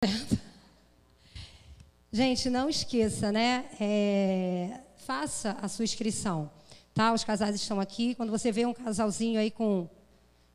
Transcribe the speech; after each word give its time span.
Gente, 2.10 2.48
não 2.48 2.70
esqueça, 2.70 3.30
né? 3.30 3.66
É, 3.78 4.80
faça 4.96 5.58
a 5.60 5.68
sua 5.68 5.84
inscrição, 5.84 6.50
tá? 6.94 7.12
Os 7.12 7.22
casais 7.22 7.54
estão 7.54 7.78
aqui. 7.78 8.14
Quando 8.14 8.30
você 8.30 8.50
vê 8.50 8.64
um 8.64 8.72
casalzinho 8.72 9.38
aí 9.38 9.50
com 9.50 9.86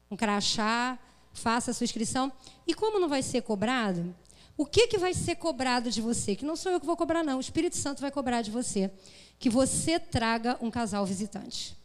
um 0.10 0.16
crachá, 0.16 0.97
faça 1.31 1.70
a 1.70 1.73
sua 1.76 1.86
inscrição. 1.86 2.31
E 2.66 2.73
como 2.73 3.00
não 3.00 3.08
vai 3.08 3.21
ser 3.21 3.42
cobrado, 3.42 4.16
o 4.58 4.66
que, 4.66 4.88
que 4.88 4.97
vai 4.97 5.13
ser 5.13 5.36
cobrado 5.36 5.91
de 5.91 6.02
você? 6.02 6.36
Que 6.36 6.43
não 6.43 6.55
sou 6.55 6.71
eu 6.71 6.80
que 6.80 6.86
vou 6.86 6.98
cobrar, 6.98 7.23
não. 7.23 7.38
O 7.38 7.41
Espírito 7.41 7.77
Santo 7.77 8.02
vai 8.02 8.09
cobrar 8.09 8.41
de 8.41 8.50
você. 8.50 8.89
Que 9.38 9.50
você 9.50 10.00
traga 10.00 10.57
um 10.59 10.71
casal 10.71 11.05
visitante. 11.05 11.77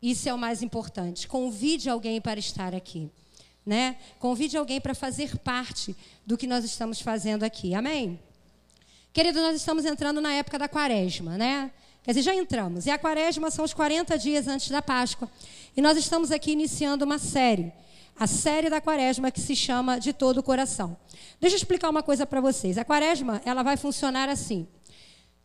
Isso 0.00 0.28
é 0.28 0.34
o 0.34 0.38
mais 0.38 0.62
importante. 0.62 1.26
Convide 1.26 1.90
alguém 1.90 2.20
para 2.20 2.38
estar 2.38 2.72
aqui. 2.72 3.10
Né? 3.66 3.96
Convide 4.20 4.56
alguém 4.56 4.80
para 4.80 4.94
fazer 4.94 5.36
parte 5.38 5.96
do 6.24 6.38
que 6.38 6.46
nós 6.46 6.64
estamos 6.64 7.00
fazendo 7.00 7.42
aqui. 7.42 7.74
Amém? 7.74 8.18
Querido, 9.12 9.40
nós 9.40 9.56
estamos 9.56 9.84
entrando 9.84 10.20
na 10.20 10.32
época 10.32 10.58
da 10.58 10.68
quaresma, 10.68 11.36
né? 11.36 11.72
Quer 12.06 12.12
dizer, 12.12 12.22
já 12.22 12.34
entramos. 12.34 12.86
E 12.86 12.90
a 12.90 12.96
quaresma 12.96 13.50
são 13.50 13.64
os 13.64 13.74
40 13.74 14.16
dias 14.16 14.46
antes 14.46 14.68
da 14.68 14.80
Páscoa. 14.80 15.28
E 15.76 15.82
nós 15.82 15.98
estamos 15.98 16.30
aqui 16.30 16.52
iniciando 16.52 17.04
uma 17.04 17.18
série. 17.18 17.72
A 18.16 18.28
série 18.28 18.70
da 18.70 18.80
quaresma 18.80 19.30
que 19.32 19.40
se 19.40 19.56
chama 19.56 19.98
De 19.98 20.12
Todo 20.12 20.38
o 20.38 20.42
Coração. 20.42 20.96
Deixa 21.40 21.56
eu 21.56 21.58
explicar 21.58 21.90
uma 21.90 22.02
coisa 22.02 22.24
para 22.24 22.40
vocês. 22.40 22.78
A 22.78 22.84
quaresma, 22.84 23.42
ela 23.44 23.64
vai 23.64 23.76
funcionar 23.76 24.28
assim. 24.28 24.68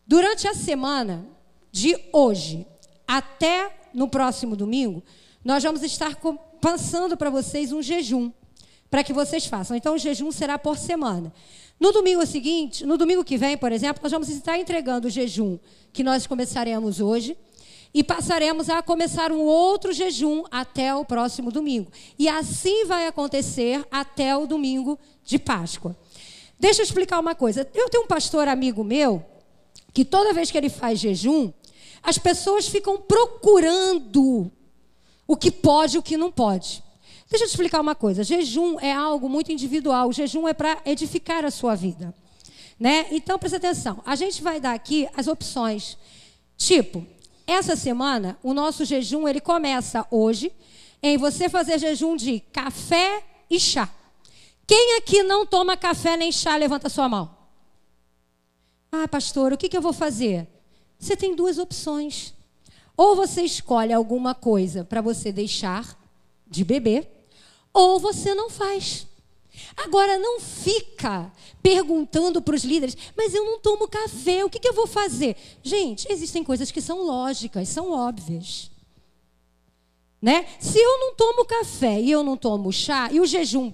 Durante 0.05 0.47
a 0.47 0.53
semana 0.53 1.25
de 1.71 1.97
hoje 2.13 2.67
até 3.07 3.75
no 3.93 4.07
próximo 4.07 4.55
domingo, 4.55 5.03
nós 5.43 5.63
vamos 5.63 5.81
estar 5.81 6.15
passando 6.61 7.17
para 7.17 7.29
vocês 7.29 7.71
um 7.73 7.81
jejum 7.81 8.31
para 8.91 9.03
que 9.03 9.13
vocês 9.13 9.45
façam. 9.45 9.75
Então, 9.75 9.95
o 9.95 9.97
jejum 9.97 10.31
será 10.31 10.59
por 10.59 10.77
semana. 10.77 11.33
No 11.79 11.91
domingo 11.91 12.25
seguinte, 12.25 12.85
no 12.85 12.97
domingo 12.97 13.23
que 13.23 13.37
vem, 13.37 13.57
por 13.57 13.71
exemplo, 13.71 14.03
nós 14.03 14.11
vamos 14.11 14.29
estar 14.29 14.59
entregando 14.59 15.07
o 15.07 15.09
jejum 15.09 15.57
que 15.91 16.03
nós 16.03 16.27
começaremos 16.27 16.99
hoje 16.99 17.35
e 17.93 18.03
passaremos 18.03 18.69
a 18.69 18.81
começar 18.81 19.31
um 19.31 19.41
outro 19.41 19.91
jejum 19.91 20.43
até 20.51 20.93
o 20.93 21.03
próximo 21.03 21.51
domingo. 21.51 21.91
E 22.19 22.27
assim 22.29 22.85
vai 22.85 23.07
acontecer 23.07 23.85
até 23.89 24.35
o 24.37 24.45
domingo 24.45 24.99
de 25.23 25.39
Páscoa. 25.39 25.95
Deixa 26.59 26.81
eu 26.81 26.85
explicar 26.85 27.19
uma 27.19 27.33
coisa. 27.33 27.67
Eu 27.73 27.89
tenho 27.89 28.03
um 28.03 28.07
pastor 28.07 28.47
amigo 28.47 28.83
meu 28.83 29.25
que 29.93 30.05
toda 30.05 30.33
vez 30.33 30.51
que 30.51 30.57
ele 30.57 30.69
faz 30.69 30.99
jejum, 30.99 31.51
as 32.03 32.17
pessoas 32.17 32.67
ficam 32.67 32.97
procurando 32.97 34.51
o 35.31 35.37
que 35.37 35.49
pode 35.49 35.95
e 35.95 35.97
o 35.97 36.03
que 36.03 36.17
não 36.17 36.29
pode. 36.29 36.83
Deixa 37.29 37.45
eu 37.45 37.47
te 37.47 37.51
explicar 37.51 37.79
uma 37.79 37.95
coisa. 37.95 38.21
Jejum 38.21 38.77
é 38.81 38.91
algo 38.91 39.29
muito 39.29 39.49
individual. 39.49 40.09
O 40.09 40.11
jejum 40.11 40.45
é 40.45 40.53
para 40.53 40.81
edificar 40.85 41.45
a 41.45 41.49
sua 41.49 41.73
vida. 41.73 42.13
Né? 42.77 43.07
Então, 43.11 43.39
presta 43.39 43.55
atenção. 43.55 44.03
A 44.05 44.13
gente 44.17 44.41
vai 44.41 44.59
dar 44.59 44.73
aqui 44.73 45.07
as 45.15 45.27
opções. 45.27 45.97
Tipo, 46.57 47.07
essa 47.47 47.77
semana, 47.77 48.37
o 48.43 48.53
nosso 48.53 48.83
jejum 48.83 49.25
ele 49.25 49.39
começa 49.39 50.05
hoje 50.11 50.51
em 51.01 51.17
você 51.17 51.47
fazer 51.47 51.79
jejum 51.79 52.17
de 52.17 52.41
café 52.51 53.23
e 53.49 53.57
chá. 53.57 53.89
Quem 54.67 54.97
aqui 54.97 55.23
não 55.23 55.45
toma 55.45 55.77
café 55.77 56.17
nem 56.17 56.33
chá, 56.33 56.57
levanta 56.57 56.89
sua 56.89 57.07
mão. 57.07 57.33
Ah, 58.91 59.07
pastor, 59.07 59.53
o 59.53 59.57
que, 59.57 59.69
que 59.69 59.77
eu 59.77 59.81
vou 59.81 59.93
fazer? 59.93 60.45
Você 60.99 61.15
tem 61.15 61.33
duas 61.33 61.57
opções. 61.57 62.33
Ou 63.01 63.15
você 63.15 63.41
escolhe 63.41 63.91
alguma 63.91 64.35
coisa 64.35 64.83
para 64.83 65.01
você 65.01 65.31
deixar 65.31 65.97
de 66.45 66.63
beber, 66.63 67.09
ou 67.73 67.99
você 67.99 68.35
não 68.35 68.47
faz. 68.47 69.07
Agora, 69.75 70.19
não 70.19 70.39
fica 70.39 71.33
perguntando 71.63 72.43
para 72.43 72.53
os 72.53 72.63
líderes, 72.63 72.95
mas 73.17 73.33
eu 73.33 73.43
não 73.43 73.59
tomo 73.59 73.87
café, 73.87 74.45
o 74.45 74.49
que, 74.51 74.59
que 74.59 74.67
eu 74.67 74.75
vou 74.75 74.85
fazer? 74.85 75.35
Gente, 75.63 76.05
existem 76.11 76.43
coisas 76.43 76.69
que 76.69 76.79
são 76.79 77.03
lógicas, 77.03 77.69
são 77.69 77.91
óbvias. 77.91 78.69
Né? 80.21 80.45
Se 80.59 80.77
eu 80.77 80.99
não 80.99 81.15
tomo 81.15 81.43
café 81.43 81.99
e 81.99 82.11
eu 82.11 82.21
não 82.21 82.37
tomo 82.37 82.71
chá, 82.71 83.09
e 83.11 83.19
o 83.19 83.25
jejum 83.25 83.73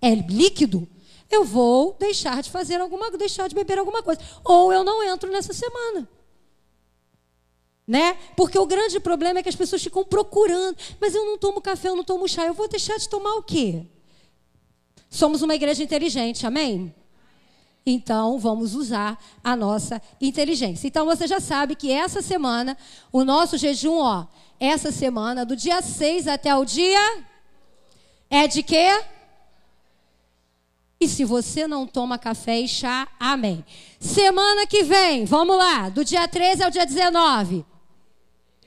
é 0.00 0.14
líquido, 0.14 0.88
eu 1.28 1.44
vou 1.44 1.96
deixar 1.98 2.44
de 2.44 2.50
fazer 2.50 2.80
alguma, 2.80 3.10
deixar 3.10 3.48
de 3.48 3.56
beber 3.56 3.80
alguma 3.80 4.04
coisa. 4.04 4.20
Ou 4.44 4.72
eu 4.72 4.84
não 4.84 5.02
entro 5.02 5.32
nessa 5.32 5.52
semana 5.52 6.08
né? 7.88 8.18
Porque 8.36 8.58
o 8.58 8.66
grande 8.66 9.00
problema 9.00 9.40
é 9.40 9.42
que 9.42 9.48
as 9.48 9.56
pessoas 9.56 9.82
ficam 9.82 10.04
procurando, 10.04 10.76
mas 11.00 11.14
eu 11.14 11.24
não 11.24 11.38
tomo 11.38 11.58
café, 11.62 11.88
eu 11.88 11.96
não 11.96 12.04
tomo 12.04 12.28
chá, 12.28 12.44
eu 12.44 12.52
vou 12.52 12.68
deixar 12.68 12.98
de 12.98 13.08
tomar 13.08 13.34
o 13.36 13.42
quê? 13.42 13.86
Somos 15.08 15.40
uma 15.40 15.54
igreja 15.54 15.82
inteligente, 15.82 16.46
amém? 16.46 16.94
Então, 17.86 18.38
vamos 18.38 18.74
usar 18.74 19.18
a 19.42 19.56
nossa 19.56 20.02
inteligência. 20.20 20.86
Então, 20.86 21.06
você 21.06 21.26
já 21.26 21.40
sabe 21.40 21.74
que 21.74 21.90
essa 21.90 22.20
semana, 22.20 22.76
o 23.10 23.24
nosso 23.24 23.56
jejum, 23.56 23.96
ó, 23.96 24.26
essa 24.60 24.92
semana, 24.92 25.46
do 25.46 25.56
dia 25.56 25.80
6 25.80 26.28
até 26.28 26.54
o 26.54 26.66
dia, 26.66 27.24
é 28.28 28.46
de 28.46 28.62
quê? 28.62 29.02
E 31.00 31.08
se 31.08 31.24
você 31.24 31.66
não 31.66 31.86
toma 31.86 32.18
café 32.18 32.60
e 32.60 32.68
chá, 32.68 33.08
amém. 33.18 33.64
Semana 33.98 34.66
que 34.66 34.82
vem, 34.82 35.24
vamos 35.24 35.56
lá, 35.56 35.88
do 35.88 36.04
dia 36.04 36.28
13 36.28 36.64
ao 36.64 36.70
dia 36.70 36.84
19. 36.84 37.64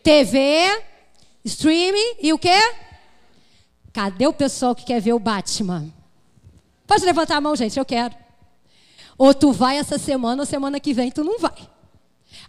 TV, 0.04 0.84
streaming 1.44 2.16
e 2.22 2.34
o 2.34 2.40
quê? 2.40 2.60
Cadê 3.94 4.28
o 4.28 4.34
pessoal 4.34 4.74
que 4.74 4.86
quer 4.86 5.02
ver 5.02 5.14
o 5.14 5.20
Batman? 5.20 5.92
Pode 6.88 7.06
levantar 7.06 7.38
a 7.38 7.42
mão, 7.42 7.56
gente, 7.56 7.78
eu 7.78 7.86
quero. 7.86 8.16
Ou 9.18 9.34
tu 9.34 9.52
vai 9.52 9.78
essa 9.78 9.98
semana 9.98 10.42
ou 10.42 10.46
semana 10.46 10.80
que 10.80 10.94
vem 10.94 11.12
tu 11.12 11.24
não 11.24 11.40
vai. 11.40 11.70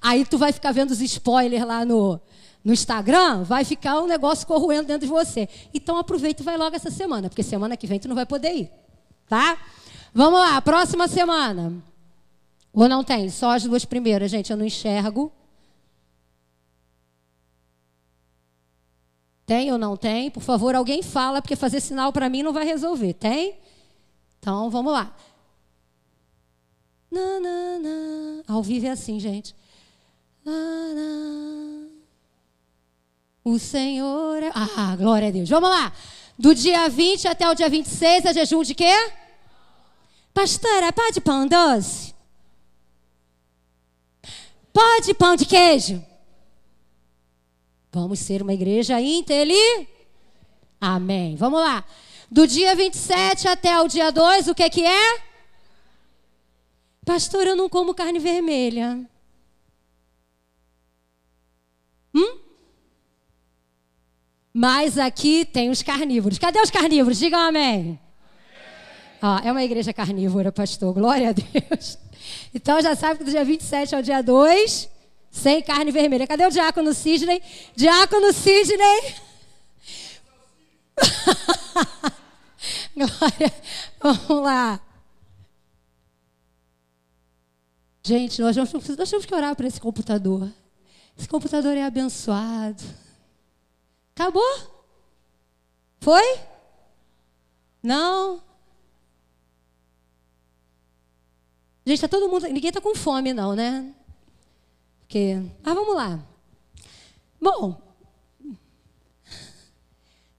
Aí 0.01 0.25
tu 0.25 0.39
vai 0.39 0.53
ficar 0.53 0.73
vendo 0.73 0.91
os 0.91 1.01
spoilers 1.01 1.65
lá 1.65 1.85
no, 1.85 2.21
no 2.65 2.73
Instagram, 2.73 3.43
vai 3.43 3.65
ficar 3.65 4.01
um 4.01 4.07
negócio 4.07 4.47
corroendo 4.47 4.87
dentro 4.87 5.07
de 5.07 5.13
você. 5.13 5.49
Então 5.75 5.97
aproveita 5.97 6.43
e 6.43 6.45
vai 6.45 6.57
logo 6.57 6.75
essa 6.75 6.91
semana, 6.91 7.29
porque 7.29 7.43
semana 7.43 7.77
que 7.77 7.87
vem 7.87 7.99
tu 7.99 8.09
não 8.09 8.15
vai 8.15 8.27
poder 8.27 8.53
ir. 8.53 8.71
Tá? 9.29 9.59
Vamos 10.15 10.41
lá, 10.41 10.61
próxima 10.61 11.09
semana. 11.09 11.73
Ou 12.73 12.89
não 12.89 13.05
tem? 13.05 13.29
Só 13.31 13.51
as 13.51 13.65
duas 13.65 13.85
primeiras, 13.85 14.31
gente, 14.31 14.51
eu 14.51 14.57
não 14.57 14.65
enxergo. 14.65 15.33
Tem 19.47 19.73
ou 19.73 19.79
não 19.79 19.97
tem? 19.97 20.31
Por 20.31 20.43
favor, 20.43 20.75
alguém 20.75 21.03
fala, 21.03 21.43
porque 21.43 21.57
fazer 21.57 21.81
sinal 21.81 22.13
para 22.13 22.29
mim 22.29 22.43
não 22.43 22.53
vai 22.53 22.65
resolver. 22.65 23.15
Tem? 23.15 23.57
Então, 24.39 24.71
vamos 24.71 24.93
lá. 24.93 25.15
Na, 27.11 27.41
na, 27.41 27.79
na. 27.79 28.43
Ao 28.49 28.63
vivo 28.63 28.87
é 28.87 28.91
assim, 28.91 29.21
gente. 29.21 29.55
Na, 30.45 30.53
o 33.45 33.59
Senhor 33.59 34.43
é. 34.43 34.51
Ah, 34.55 34.97
glória 34.97 35.29
a 35.29 35.31
Deus. 35.31 35.49
Vamos 35.49 35.69
lá. 35.69 35.93
Do 36.39 36.55
dia 36.55 36.89
20 36.89 37.29
até 37.29 37.49
o 37.49 37.55
dia 37.55 37.69
26 37.69 38.25
é 38.25 38.35
jejum 38.35 38.63
de 38.63 38.75
quê? 38.75 39.13
Pastora, 40.33 40.93
pode 40.93 41.21
pão 41.21 41.47
doce? 41.47 42.15
Pode 44.73 45.13
pão 45.15 45.37
de 45.37 45.45
queijo? 45.45 46.03
Vamos 47.93 48.21
ser 48.21 48.41
uma 48.41 48.55
igreja 48.55 48.99
inteli. 48.99 49.87
Amém. 50.81 51.37
Vamos 51.37 51.61
lá. 51.61 51.85
Do 52.31 52.47
dia 52.47 52.75
27 52.75 53.47
até 53.47 53.79
o 53.79 53.87
dia 53.87 54.11
2, 54.11 54.49
o 54.49 54.55
que, 54.55 54.71
que 54.71 54.83
é? 54.83 55.23
Pastor, 57.05 57.47
eu 57.47 57.55
não 57.55 57.69
como 57.69 57.95
carne 57.95 58.19
vermelha. 58.19 58.99
Hum? 62.15 62.39
Mas 64.55 64.97
aqui 64.97 65.45
tem 65.45 65.69
os 65.69 65.83
carnívoros. 65.83 66.39
Cadê 66.39 66.61
os 66.63 66.71
carnívoros? 66.71 67.19
Digam 67.19 67.41
amém. 67.41 68.01
amém. 69.21 69.47
é 69.47 69.53
uma 69.53 69.63
igreja 69.63 69.93
carnívora, 69.93 70.51
pastor. 70.51 70.95
Glória 70.95 71.29
a 71.29 71.33
Deus. 71.33 71.99
Então 72.55 72.81
já 72.81 72.97
sabe 72.97 73.19
que 73.19 73.25
do 73.25 73.31
dia 73.31 73.45
27 73.45 73.95
ao 73.95 74.01
dia 74.01 74.23
2 74.23 74.89
sem 75.33 75.63
carne 75.63 75.91
vermelha. 75.91 76.27
Cadê 76.27 76.47
o 76.47 76.51
diácono 76.51 76.93
Sidney? 76.93 77.43
Diácono 77.75 78.33
Sidney. 78.35 79.15
Glória. 82.95 83.53
Vamos 83.99 84.45
lá. 84.45 84.81
Gente, 88.05 88.43
nós, 88.43 88.55
vamos, 88.55 88.73
nós 88.73 89.11
temos 89.11 89.25
que 89.25 89.35
orar 89.35 89.57
para 89.57 89.67
esse 89.67 89.81
computador. 89.81 90.53
Esse 91.17 91.27
computador 91.27 91.77
é 91.77 91.85
abençoado. 91.85 92.83
Acabou? 94.15 94.43
Foi? 95.99 96.39
Não? 97.83 98.43
Gente, 101.87 101.97
está 101.97 102.09
todo 102.09 102.29
mundo. 102.29 102.47
Ninguém 102.49 102.69
está 102.69 102.81
com 102.81 102.95
fome, 102.95 103.33
não, 103.33 103.55
né? 103.55 103.95
Porque, 105.13 105.43
ah, 105.63 105.75
vamos 105.75 105.95
lá. 105.95 106.19
Bom, 107.39 107.79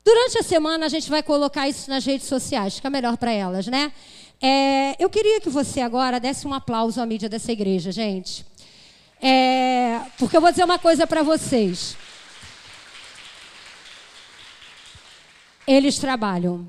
durante 0.03 0.39
a 0.39 0.41
semana 0.41 0.87
a 0.87 0.89
gente 0.89 1.11
vai 1.11 1.21
colocar 1.21 1.69
isso 1.69 1.87
nas 1.91 2.03
redes 2.03 2.25
sociais, 2.25 2.77
fica 2.77 2.89
melhor 2.89 3.15
para 3.17 3.31
elas, 3.31 3.67
né? 3.67 3.93
É, 4.41 4.95
eu 4.97 5.11
queria 5.11 5.39
que 5.39 5.47
você 5.47 5.79
agora 5.79 6.19
desse 6.19 6.47
um 6.47 6.55
aplauso 6.55 6.99
à 6.99 7.05
mídia 7.05 7.29
dessa 7.29 7.51
igreja, 7.51 7.91
gente. 7.91 8.43
É, 9.21 10.01
porque 10.17 10.35
eu 10.35 10.41
vou 10.41 10.49
dizer 10.49 10.63
uma 10.63 10.79
coisa 10.79 11.05
para 11.05 11.21
vocês. 11.21 11.95
Eles 15.67 15.99
trabalham. 15.99 16.67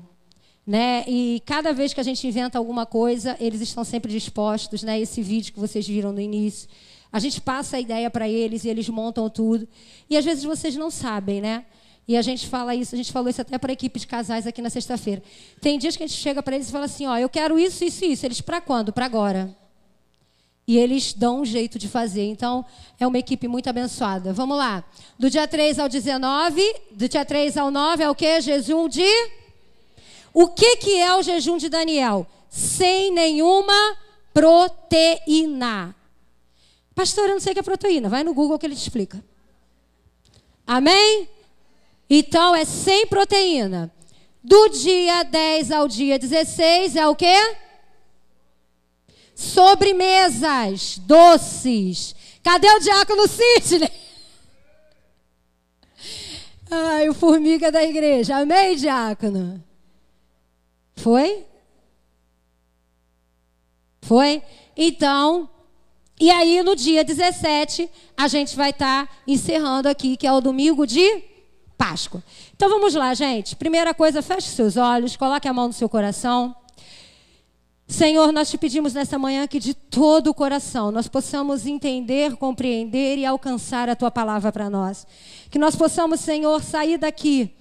Né? 0.67 1.03
E 1.07 1.41
cada 1.43 1.73
vez 1.73 1.91
que 1.91 1.99
a 1.99 2.03
gente 2.03 2.27
inventa 2.27 2.59
alguma 2.59 2.85
coisa, 2.85 3.35
eles 3.39 3.61
estão 3.61 3.83
sempre 3.83 4.11
dispostos, 4.11 4.83
né? 4.83 4.99
Esse 4.99 5.23
vídeo 5.23 5.53
que 5.53 5.59
vocês 5.59 5.87
viram 5.87 6.11
no 6.11 6.21
início, 6.21 6.69
a 7.15 7.19
gente 7.19 7.39
passa 7.39 7.77
a 7.77 7.79
ideia 7.79 8.09
para 8.09 8.27
eles 8.27 8.65
e 8.65 8.67
eles 8.67 8.89
montam 8.89 9.29
tudo. 9.29 9.65
E 10.09 10.17
às 10.17 10.25
vezes 10.25 10.43
vocês 10.43 10.75
não 10.75 10.91
sabem, 10.91 11.39
né? 11.39 11.63
E 12.05 12.17
a 12.17 12.21
gente 12.21 12.45
fala 12.45 12.75
isso, 12.75 12.93
a 12.93 12.97
gente 12.97 13.09
falou 13.09 13.29
isso 13.29 13.39
até 13.39 13.57
para 13.57 13.71
a 13.71 13.73
equipe 13.73 13.97
de 14.01 14.05
casais 14.05 14.45
aqui 14.45 14.61
na 14.61 14.69
sexta-feira. 14.69 15.23
Tem 15.61 15.79
dias 15.79 15.95
que 15.95 16.03
a 16.03 16.07
gente 16.07 16.19
chega 16.19 16.43
para 16.43 16.55
eles 16.55 16.67
e 16.67 16.73
fala 16.73 16.83
assim: 16.83 17.07
ó, 17.07 17.17
eu 17.17 17.29
quero 17.29 17.57
isso, 17.57 17.85
isso 17.85 18.03
isso. 18.03 18.25
Eles, 18.25 18.41
para 18.41 18.59
quando? 18.59 18.91
Para 18.91 19.05
agora. 19.05 19.55
E 20.67 20.77
eles 20.77 21.13
dão 21.13 21.39
um 21.39 21.45
jeito 21.45 21.79
de 21.79 21.87
fazer. 21.87 22.25
Então, 22.25 22.65
é 22.99 23.07
uma 23.07 23.17
equipe 23.17 23.47
muito 23.47 23.69
abençoada. 23.69 24.33
Vamos 24.33 24.57
lá. 24.57 24.83
Do 25.17 25.29
dia 25.29 25.47
3 25.47 25.79
ao 25.79 25.87
19, 25.87 26.61
do 26.91 27.07
dia 27.07 27.23
3 27.23 27.55
ao 27.55 27.71
9 27.71 28.03
é 28.03 28.09
o 28.09 28.15
quê? 28.15 28.41
Jejum 28.41 28.89
de. 28.89 29.07
O 30.33 30.49
que, 30.49 30.75
que 30.75 30.97
é 30.97 31.15
o 31.15 31.23
jejum 31.23 31.55
de 31.55 31.69
Daniel? 31.69 32.27
Sem 32.49 33.09
nenhuma 33.13 33.95
proteína. 34.33 35.95
Pastor, 36.95 37.27
eu 37.27 37.33
não 37.33 37.39
sei 37.41 37.51
o 37.51 37.53
que 37.53 37.59
é 37.59 37.63
proteína. 37.63 38.07
Vai 38.07 38.23
no 38.23 38.33
Google 38.33 38.57
que 38.57 38.65
ele 38.65 38.75
te 38.75 38.81
explica. 38.81 39.23
Amém? 40.65 41.27
Então 42.09 42.55
é 42.55 42.63
sem 42.63 43.05
proteína. 43.05 43.93
Do 44.41 44.69
dia 44.69 45.23
10 45.23 45.71
ao 45.71 45.87
dia 45.87 46.17
16 46.17 46.95
é 46.95 47.07
o 47.07 47.15
quê? 47.15 47.35
Sobremesas, 49.35 50.97
doces. 50.99 52.15
Cadê 52.41 52.69
o 52.69 52.79
diácono 52.79 53.27
Sidney? 53.27 53.91
Ai, 56.71 57.09
o 57.09 57.13
formiga 57.13 57.71
da 57.71 57.83
igreja. 57.83 58.37
Amém, 58.37 58.77
diácono? 58.77 59.61
Foi? 60.95 61.45
Foi? 64.01 64.41
Então, 64.77 65.49
e 66.19 66.31
aí 66.31 66.63
no 66.63 66.75
dia 66.75 67.03
17, 67.03 67.89
a 68.15 68.27
gente 68.27 68.55
vai 68.55 68.69
estar 68.69 69.05
tá 69.05 69.13
encerrando 69.27 69.89
aqui, 69.89 70.15
que 70.15 70.25
é 70.25 70.31
o 70.31 70.39
domingo 70.39 70.87
de 70.87 71.23
Páscoa. 71.77 72.23
Então 72.55 72.69
vamos 72.69 72.95
lá, 72.95 73.13
gente. 73.13 73.55
Primeira 73.55 73.93
coisa, 73.93 74.21
feche 74.21 74.47
seus 74.47 74.77
olhos, 74.77 75.17
coloque 75.17 75.47
a 75.47 75.53
mão 75.53 75.67
no 75.67 75.73
seu 75.73 75.89
coração. 75.89 76.55
Senhor, 77.87 78.31
nós 78.31 78.49
te 78.49 78.57
pedimos 78.57 78.93
nessa 78.93 79.19
manhã 79.19 79.45
que 79.45 79.59
de 79.59 79.73
todo 79.73 80.27
o 80.31 80.33
coração 80.33 80.91
nós 80.91 81.07
possamos 81.07 81.67
entender, 81.67 82.35
compreender 82.37 83.17
e 83.17 83.25
alcançar 83.25 83.89
a 83.89 83.95
tua 83.95 84.09
palavra 84.09 84.51
para 84.51 84.69
nós. 84.69 85.05
Que 85.51 85.59
nós 85.59 85.75
possamos, 85.75 86.21
Senhor, 86.21 86.63
sair 86.63 86.97
daqui 86.97 87.55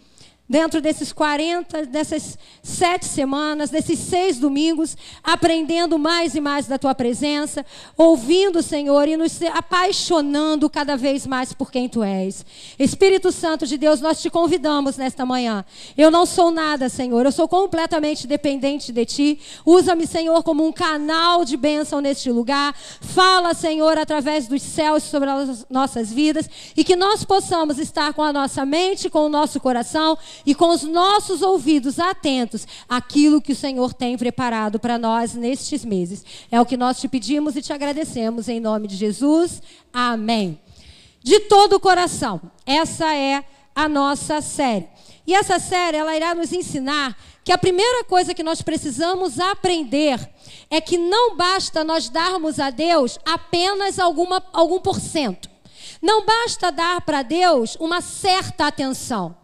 dentro 0.49 0.81
desses 0.81 1.13
40, 1.13 1.87
dessas 1.87 2.39
sete 2.63 3.07
semanas, 3.07 3.71
desses 3.71 3.99
seis 3.99 4.39
domingos, 4.39 4.97
aprendendo 5.23 5.99
mais 5.99 6.35
e 6.35 6.41
mais 6.41 6.67
da 6.67 6.79
tua 6.79 6.95
presença, 6.95 7.65
ouvindo, 7.97 8.63
Senhor, 8.63 9.09
e 9.09 9.17
nos 9.17 9.41
apaixonando 9.43 10.69
cada 10.69 10.97
vez 10.97 11.27
mais 11.27 11.53
por 11.55 11.71
quem 11.71 11.89
tu 11.89 12.03
és. 12.03 12.45
Espírito 12.79 13.33
Santo 13.33 13.67
de 13.67 13.79
Deus, 13.79 14.01
nós 14.01 14.21
te 14.21 14.29
convidamos 14.29 14.97
nesta 14.99 15.25
manhã. 15.25 15.65
Eu 15.97 16.11
não 16.11 16.27
sou 16.27 16.51
nada, 16.51 16.89
Senhor, 16.91 17.25
eu 17.25 17.33
sou 17.33 17.49
completamente 17.49 18.27
dependente 18.27 18.93
de 18.93 19.05
ti. 19.07 19.41
Usa-me, 19.65 20.07
Senhor, 20.07 20.43
como 20.43 20.67
um 20.67 20.73
canal 20.73 21.45
de 21.45 21.57
bênção 21.57 22.01
neste 22.01 22.31
lugar. 22.31 22.75
Fala, 23.01 23.55
Senhor, 23.55 23.97
através 23.97 24.47
dos 24.47 24.63
céus 24.63 25.05
sobre 25.05 25.31
as 25.31 25.67
nossas 25.71 26.13
vidas 26.13 26.49
e 26.77 26.85
que 26.85 26.97
nós 26.97 27.25
possamos 27.25 27.79
estar 27.79 28.13
com 28.13 28.23
a 28.23 28.33
nossa 28.33 28.67
mente, 28.67 29.09
com 29.09 29.27
o 29.27 29.29
nosso 29.29 29.59
coração 29.59 30.19
e 30.45 30.55
com 30.55 30.71
os 30.71 30.83
nossos 30.83 31.43
ouvidos 31.43 31.99
atentos 31.99 32.67
àquilo 32.89 33.41
que 33.41 33.53
o 33.53 33.57
Senhor 33.57 33.93
tem 33.93 34.17
preparado 34.17 34.79
para 34.79 34.99
nós 34.99 35.35
nestes 35.35 35.85
meses. 35.85 36.25
É 36.51 36.61
o 36.61 36.67
que 36.67 36.77
nós 36.77 37.01
te 37.01 37.09
pedimos 37.09 37.57
e 37.57 37.63
te 37.63 37.73
agradecemos 37.73 38.49
em 38.49 38.61
nome 38.61 38.89
de 38.89 38.97
Jesus. 38.97 39.63
Amém. 39.93 40.61
De 41.23 41.41
todo 41.41 41.75
o 41.75 41.81
coração. 41.81 42.41
Essa 42.67 43.15
é 43.15 43.45
a 43.75 43.89
nossa 43.89 44.41
série. 44.41 44.89
E 45.27 45.35
essa 45.35 45.59
série 45.59 45.97
ela 45.97 46.15
irá 46.15 46.35
nos 46.35 46.53
ensinar 46.53 47.17
que 47.43 47.53
a 47.53 47.59
primeira 47.59 48.05
coisa 48.05 48.35
que 48.35 48.43
nós 48.43 48.63
precisamos 48.63 49.39
aprender 49.39 50.19
é 50.71 50.81
que 50.81 50.97
não 50.97 51.37
basta 51.37 51.85
nós 51.85 52.09
darmos 52.09 52.59
a 52.59 52.71
Deus 52.71 53.19
apenas 53.25 53.99
alguma, 53.99 54.43
algum 54.53 54.81
porcento. 54.81 55.49
Não 56.01 56.25
basta 56.25 56.71
dar 56.71 57.01
para 57.03 57.23
Deus 57.23 57.77
uma 57.81 58.01
certa 58.01 58.67
atenção. 58.67 59.37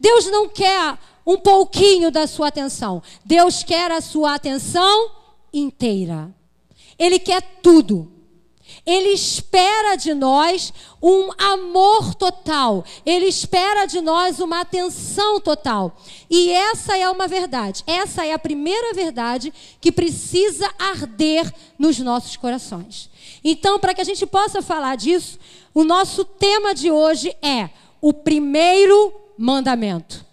Deus 0.00 0.26
não 0.26 0.48
quer 0.48 0.98
um 1.26 1.36
pouquinho 1.36 2.10
da 2.10 2.26
sua 2.26 2.48
atenção. 2.48 3.02
Deus 3.24 3.62
quer 3.62 3.92
a 3.92 4.00
sua 4.00 4.34
atenção 4.34 5.12
inteira. 5.52 6.34
Ele 6.98 7.18
quer 7.18 7.42
tudo. 7.62 8.10
Ele 8.86 9.10
espera 9.10 9.96
de 9.96 10.14
nós 10.14 10.72
um 11.02 11.30
amor 11.38 12.14
total. 12.14 12.84
Ele 13.04 13.26
espera 13.26 13.84
de 13.84 14.00
nós 14.00 14.40
uma 14.40 14.60
atenção 14.60 15.38
total. 15.40 15.96
E 16.30 16.50
essa 16.50 16.96
é 16.96 17.08
uma 17.10 17.28
verdade. 17.28 17.84
Essa 17.86 18.24
é 18.24 18.32
a 18.32 18.38
primeira 18.38 18.94
verdade 18.94 19.52
que 19.80 19.92
precisa 19.92 20.72
arder 20.78 21.52
nos 21.78 21.98
nossos 21.98 22.36
corações. 22.36 23.10
Então, 23.44 23.78
para 23.78 23.94
que 23.94 24.00
a 24.00 24.04
gente 24.04 24.26
possa 24.26 24.62
falar 24.62 24.96
disso, 24.96 25.38
o 25.74 25.84
nosso 25.84 26.24
tema 26.24 26.74
de 26.74 26.90
hoje 26.90 27.34
é 27.42 27.70
o 28.00 28.12
primeiro 28.12 29.19
mandamento. 29.40 30.26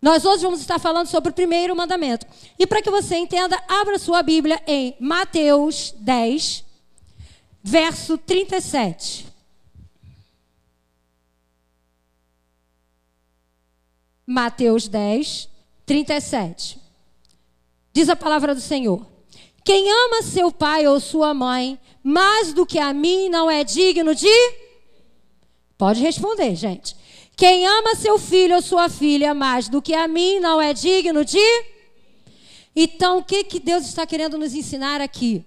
Nós 0.00 0.24
hoje 0.24 0.44
vamos 0.44 0.60
estar 0.60 0.78
falando 0.78 1.08
sobre 1.08 1.30
o 1.30 1.34
primeiro 1.34 1.74
mandamento. 1.74 2.24
E 2.56 2.64
para 2.64 2.80
que 2.80 2.88
você 2.88 3.16
entenda, 3.16 3.60
abra 3.68 3.98
sua 3.98 4.22
Bíblia 4.22 4.62
em 4.64 4.96
Mateus 5.00 5.92
10, 5.98 6.64
verso 7.60 8.16
37. 8.16 9.26
Mateus 14.24 14.86
10, 14.86 15.48
37. 15.84 16.78
Diz 17.92 18.08
a 18.08 18.14
palavra 18.14 18.54
do 18.54 18.60
Senhor: 18.60 19.04
Quem 19.64 19.90
ama 19.90 20.22
seu 20.22 20.52
pai 20.52 20.86
ou 20.86 21.00
sua 21.00 21.34
mãe 21.34 21.76
mais 22.04 22.52
do 22.52 22.64
que 22.64 22.78
a 22.78 22.94
mim 22.94 23.28
não 23.28 23.50
é 23.50 23.64
digno 23.64 24.14
de. 24.14 24.28
Pode 25.76 26.00
responder, 26.00 26.54
gente. 26.54 26.94
Quem 27.36 27.66
ama 27.66 27.94
seu 27.94 28.18
filho 28.18 28.56
ou 28.56 28.62
sua 28.62 28.88
filha 28.88 29.32
mais 29.32 29.68
do 29.68 29.80
que 29.80 29.94
a 29.94 30.06
mim 30.06 30.40
não 30.40 30.60
é 30.60 30.74
digno 30.74 31.24
de. 31.24 31.64
Então, 32.74 33.18
o 33.18 33.24
que, 33.24 33.44
que 33.44 33.58
Deus 33.58 33.86
está 33.86 34.06
querendo 34.06 34.38
nos 34.38 34.54
ensinar 34.54 35.00
aqui? 35.00 35.44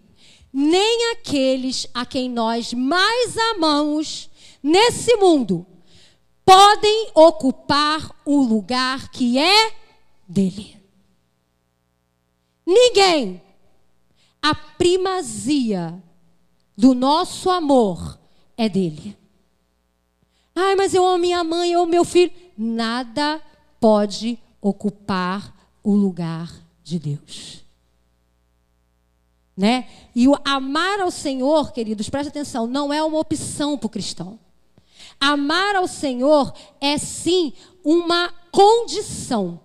Nem 0.51 1.11
aqueles 1.11 1.87
a 1.93 2.05
quem 2.05 2.29
nós 2.29 2.73
mais 2.73 3.37
amamos 3.37 4.29
nesse 4.61 5.15
mundo 5.15 5.65
podem 6.45 7.09
ocupar 7.15 8.11
o 8.25 8.41
lugar 8.41 9.09
que 9.09 9.37
é 9.37 9.73
dele. 10.27 10.77
Ninguém. 12.65 13.41
A 14.41 14.53
primazia 14.53 16.01
do 16.77 16.93
nosso 16.93 17.49
amor 17.49 18.19
é 18.57 18.67
dele. 18.67 19.17
Ai, 20.55 20.75
mas 20.75 20.93
eu 20.93 21.05
amo 21.05 21.19
minha 21.19 21.43
mãe, 21.43 21.71
eu 21.71 21.81
amo 21.81 21.91
meu 21.91 22.05
filho. 22.05 22.31
Nada 22.57 23.41
pode 23.79 24.37
ocupar 24.61 25.53
o 25.83 25.95
lugar 25.95 26.51
de 26.83 26.99
Deus. 26.99 27.63
Né? 29.55 29.87
E 30.15 30.27
o 30.27 30.35
amar 30.45 30.99
ao 30.99 31.11
Senhor, 31.11 31.71
queridos, 31.71 32.09
preste 32.09 32.29
atenção, 32.29 32.65
não 32.65 32.93
é 32.93 33.03
uma 33.03 33.19
opção 33.19 33.77
para 33.77 33.87
o 33.87 33.89
cristão. 33.89 34.39
Amar 35.19 35.75
ao 35.75 35.87
Senhor 35.87 36.53
é 36.79 36.97
sim 36.97 37.53
uma 37.83 38.33
condição. 38.51 39.59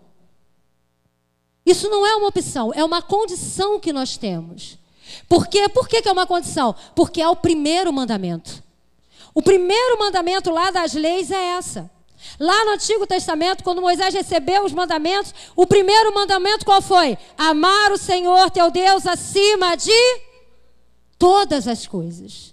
Isso 1.64 1.88
não 1.90 2.06
é 2.06 2.14
uma 2.16 2.28
opção, 2.28 2.72
é 2.74 2.82
uma 2.82 3.02
condição 3.02 3.78
que 3.78 3.92
nós 3.92 4.16
temos. 4.16 4.78
Por 5.28 5.46
quê? 5.46 5.68
Por 5.68 5.88
que, 5.88 6.00
que 6.00 6.08
é 6.08 6.12
uma 6.12 6.26
condição? 6.26 6.74
Porque 6.94 7.20
é 7.20 7.28
o 7.28 7.36
primeiro 7.36 7.92
mandamento. 7.92 8.62
O 9.38 9.42
primeiro 9.42 9.96
mandamento 10.00 10.50
lá 10.50 10.72
das 10.72 10.94
leis 10.94 11.30
é 11.30 11.50
essa. 11.50 11.88
Lá 12.40 12.64
no 12.64 12.72
Antigo 12.72 13.06
Testamento, 13.06 13.62
quando 13.62 13.80
Moisés 13.80 14.12
recebeu 14.12 14.64
os 14.64 14.72
mandamentos, 14.72 15.32
o 15.54 15.64
primeiro 15.64 16.12
mandamento 16.12 16.64
qual 16.64 16.82
foi? 16.82 17.16
Amar 17.36 17.92
o 17.92 17.96
Senhor 17.96 18.50
teu 18.50 18.68
Deus 18.68 19.06
acima 19.06 19.76
de 19.76 19.92
todas 21.16 21.68
as 21.68 21.86
coisas. 21.86 22.52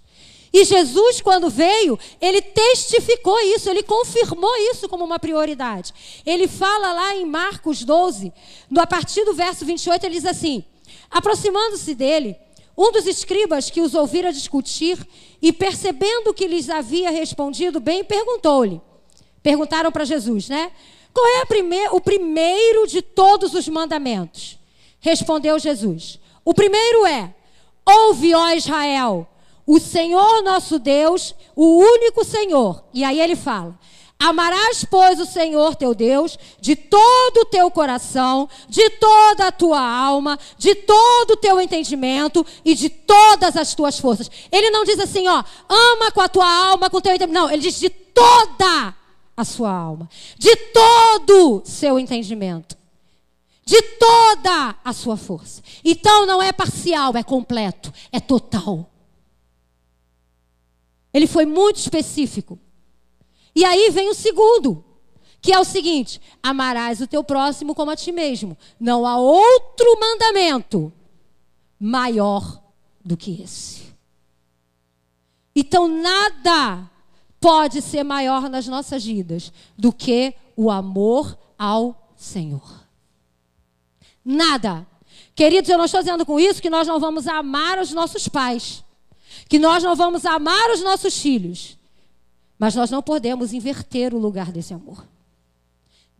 E 0.53 0.63
Jesus, 0.63 1.21
quando 1.21 1.49
veio, 1.49 1.97
ele 2.21 2.39
testificou 2.39 3.39
isso, 3.55 3.67
ele 3.67 3.81
confirmou 3.81 4.55
isso 4.71 4.87
como 4.87 5.03
uma 5.03 5.17
prioridade. 5.17 5.91
Ele 6.23 6.47
fala 6.47 6.93
lá 6.93 7.15
em 7.15 7.25
Marcos 7.25 7.83
12, 7.83 8.31
a 8.77 8.85
partir 8.85 9.25
do 9.25 9.33
verso 9.33 9.65
28, 9.65 10.05
ele 10.05 10.13
diz 10.13 10.25
assim: 10.25 10.63
Aproximando-se 11.09 11.95
dele, 11.95 12.37
um 12.77 12.91
dos 12.91 13.07
escribas 13.07 13.69
que 13.69 13.81
os 13.81 13.93
ouvira 13.93 14.33
discutir 14.33 14.97
e 15.41 15.53
percebendo 15.53 16.33
que 16.33 16.47
lhes 16.47 16.69
havia 16.69 17.09
respondido 17.09 17.79
bem, 17.79 18.03
perguntou-lhe. 18.03 18.81
Perguntaram 19.41 19.91
para 19.91 20.03
Jesus, 20.03 20.49
né? 20.49 20.71
Qual 21.13 21.25
é 21.41 21.45
prime 21.45 21.87
o 21.91 22.01
primeiro 22.01 22.87
de 22.87 23.01
todos 23.01 23.53
os 23.53 23.67
mandamentos? 23.69 24.59
Respondeu 24.99 25.57
Jesus. 25.57 26.19
O 26.43 26.53
primeiro 26.53 27.05
é: 27.05 27.33
Ouve, 27.85 28.35
ó 28.35 28.49
Israel, 28.51 29.27
o 29.65 29.79
Senhor 29.79 30.41
nosso 30.43 30.77
Deus, 30.77 31.33
o 31.55 31.77
único 31.77 32.25
Senhor. 32.25 32.83
E 32.93 33.03
aí 33.03 33.21
ele 33.21 33.35
fala: 33.35 33.79
Amarás, 34.17 34.85
pois, 34.89 35.19
o 35.19 35.25
Senhor 35.25 35.75
teu 35.75 35.93
Deus 35.93 36.39
de 36.59 36.75
todo 36.75 37.41
o 37.41 37.45
teu 37.45 37.69
coração, 37.69 38.49
de 38.67 38.89
toda 38.91 39.47
a 39.47 39.51
tua 39.51 39.79
alma, 39.79 40.39
de 40.57 40.73
todo 40.73 41.31
o 41.31 41.37
teu 41.37 41.59
entendimento 41.59 42.45
e 42.63 42.73
de 42.73 42.89
todas 42.89 43.57
as 43.57 43.75
tuas 43.75 43.99
forças. 43.99 44.31
Ele 44.51 44.69
não 44.69 44.85
diz 44.85 44.99
assim, 44.99 45.27
ó, 45.27 45.43
ama 45.67 46.11
com 46.11 46.21
a 46.21 46.29
tua 46.29 46.49
alma, 46.49 46.89
com 46.89 46.97
o 46.97 47.01
teu 47.01 47.13
entendimento. 47.13 47.39
Não, 47.39 47.51
ele 47.51 47.61
diz 47.61 47.77
de 47.77 47.89
toda 47.89 48.95
a 49.35 49.43
sua 49.43 49.71
alma, 49.71 50.09
de 50.37 50.55
todo 50.55 51.57
o 51.57 51.65
seu 51.65 51.99
entendimento, 51.99 52.77
de 53.65 53.81
toda 53.81 54.75
a 54.83 54.93
sua 54.93 55.17
força. 55.17 55.61
Então 55.83 56.25
não 56.25 56.41
é 56.41 56.53
parcial, 56.53 57.15
é 57.17 57.23
completo, 57.23 57.93
é 58.13 58.19
total. 58.21 58.89
Ele 61.13 61.27
foi 61.27 61.45
muito 61.45 61.77
específico. 61.77 62.57
E 63.55 63.63
aí 63.63 63.89
vem 63.89 64.09
o 64.09 64.13
segundo, 64.13 64.83
que 65.41 65.53
é 65.53 65.59
o 65.59 65.63
seguinte: 65.63 66.21
amarás 66.43 66.99
o 66.99 67.07
teu 67.07 67.23
próximo 67.23 67.73
como 67.73 67.91
a 67.91 67.95
ti 67.95 68.11
mesmo. 68.11 68.57
Não 68.79 69.05
há 69.05 69.17
outro 69.17 69.99
mandamento 69.99 70.91
maior 71.79 72.61
do 73.03 73.15
que 73.15 73.41
esse. 73.41 73.85
Então, 75.55 75.87
nada 75.87 76.89
pode 77.39 77.81
ser 77.81 78.03
maior 78.03 78.49
nas 78.49 78.67
nossas 78.67 79.05
vidas 79.05 79.53
do 79.77 79.93
que 79.93 80.33
o 80.55 80.69
amor 80.69 81.37
ao 81.57 82.11
Senhor. 82.17 82.83
Nada. 84.23 84.85
Queridos, 85.33 85.69
eu 85.69 85.77
não 85.77 85.85
estou 85.85 86.01
dizendo 86.01 86.25
com 86.25 86.39
isso 86.39 86.61
que 86.61 86.69
nós 86.69 86.87
não 86.87 86.99
vamos 86.99 87.27
amar 87.27 87.79
os 87.79 87.91
nossos 87.91 88.27
pais, 88.27 88.83
que 89.47 89.59
nós 89.59 89.83
não 89.83 89.95
vamos 89.95 90.25
amar 90.25 90.71
os 90.71 90.81
nossos 90.81 91.17
filhos. 91.17 91.77
Mas 92.57 92.75
nós 92.75 92.89
não 92.89 93.01
podemos 93.01 93.53
inverter 93.53 94.13
o 94.13 94.17
lugar 94.17 94.51
desse 94.51 94.73
amor. 94.73 95.05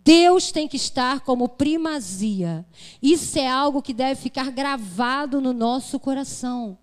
Deus 0.06 0.52
tem 0.52 0.68
que 0.68 0.78
estar 0.78 1.22
como 1.22 1.50
primazia. 1.50 2.64
Isso 3.02 3.40
é 3.40 3.48
algo 3.48 3.82
que 3.82 3.94
deve 3.94 4.22
ficar 4.22 4.52
gravado 4.52 5.42
no 5.42 5.52
nosso 5.52 6.00
coração. 6.00 6.78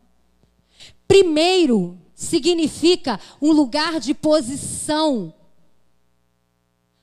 Primeiro 1.06 1.96
significa 2.14 3.20
um 3.40 3.52
lugar 3.52 4.00
de 4.00 4.14
posição, 4.14 5.32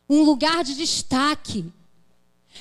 um 0.10 0.24
lugar 0.24 0.63
de 0.63 0.75
destaque. 0.75 1.72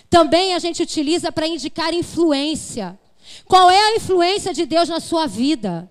Também 0.09 0.55
a 0.55 0.59
gente 0.61 0.83
utiliza 0.83 1.33
para 1.33 1.49
indicar 1.49 1.93
influência. 1.93 2.99
Qual 3.47 3.71
é 3.71 3.79
a 3.79 3.97
influência 3.97 4.55
de 4.55 4.67
Deus 4.67 4.89
na 4.89 5.01
sua 5.01 5.27
vida? 5.27 5.91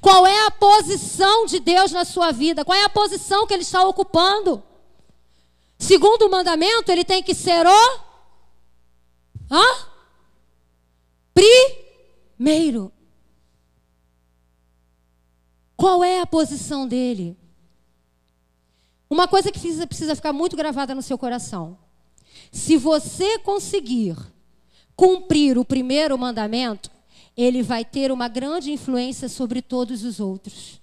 Qual 0.00 0.26
é 0.26 0.46
a 0.46 0.50
posição 0.50 1.46
de 1.46 1.60
Deus 1.60 1.92
na 1.92 2.04
sua 2.04 2.32
vida? 2.32 2.64
Qual 2.64 2.76
é 2.76 2.84
a 2.84 2.88
posição 2.88 3.46
que 3.46 3.54
ele 3.54 3.62
está 3.62 3.86
ocupando? 3.86 4.62
Segundo 5.78 6.26
o 6.26 6.30
mandamento, 6.30 6.90
ele 6.92 7.04
tem 7.04 7.22
que 7.22 7.34
ser 7.34 7.66
o 7.66 8.00
Hã? 9.50 9.64
primeiro. 11.34 12.92
Qual 15.76 16.04
é 16.04 16.20
a 16.20 16.26
posição 16.26 16.86
dele? 16.86 17.36
Uma 19.10 19.28
coisa 19.28 19.50
que 19.50 19.58
precisa, 19.58 19.86
precisa 19.86 20.16
ficar 20.16 20.32
muito 20.32 20.56
gravada 20.56 20.94
no 20.94 21.02
seu 21.02 21.18
coração. 21.18 21.76
Se 22.50 22.76
você 22.76 23.38
conseguir 23.38 24.16
cumprir 24.96 25.58
o 25.58 25.64
primeiro 25.64 26.16
mandamento, 26.16 26.90
ele 27.36 27.62
vai 27.62 27.84
ter 27.84 28.12
uma 28.12 28.28
grande 28.28 28.72
influência 28.72 29.28
sobre 29.28 29.62
todos 29.62 30.04
os 30.04 30.20
outros. 30.20 30.80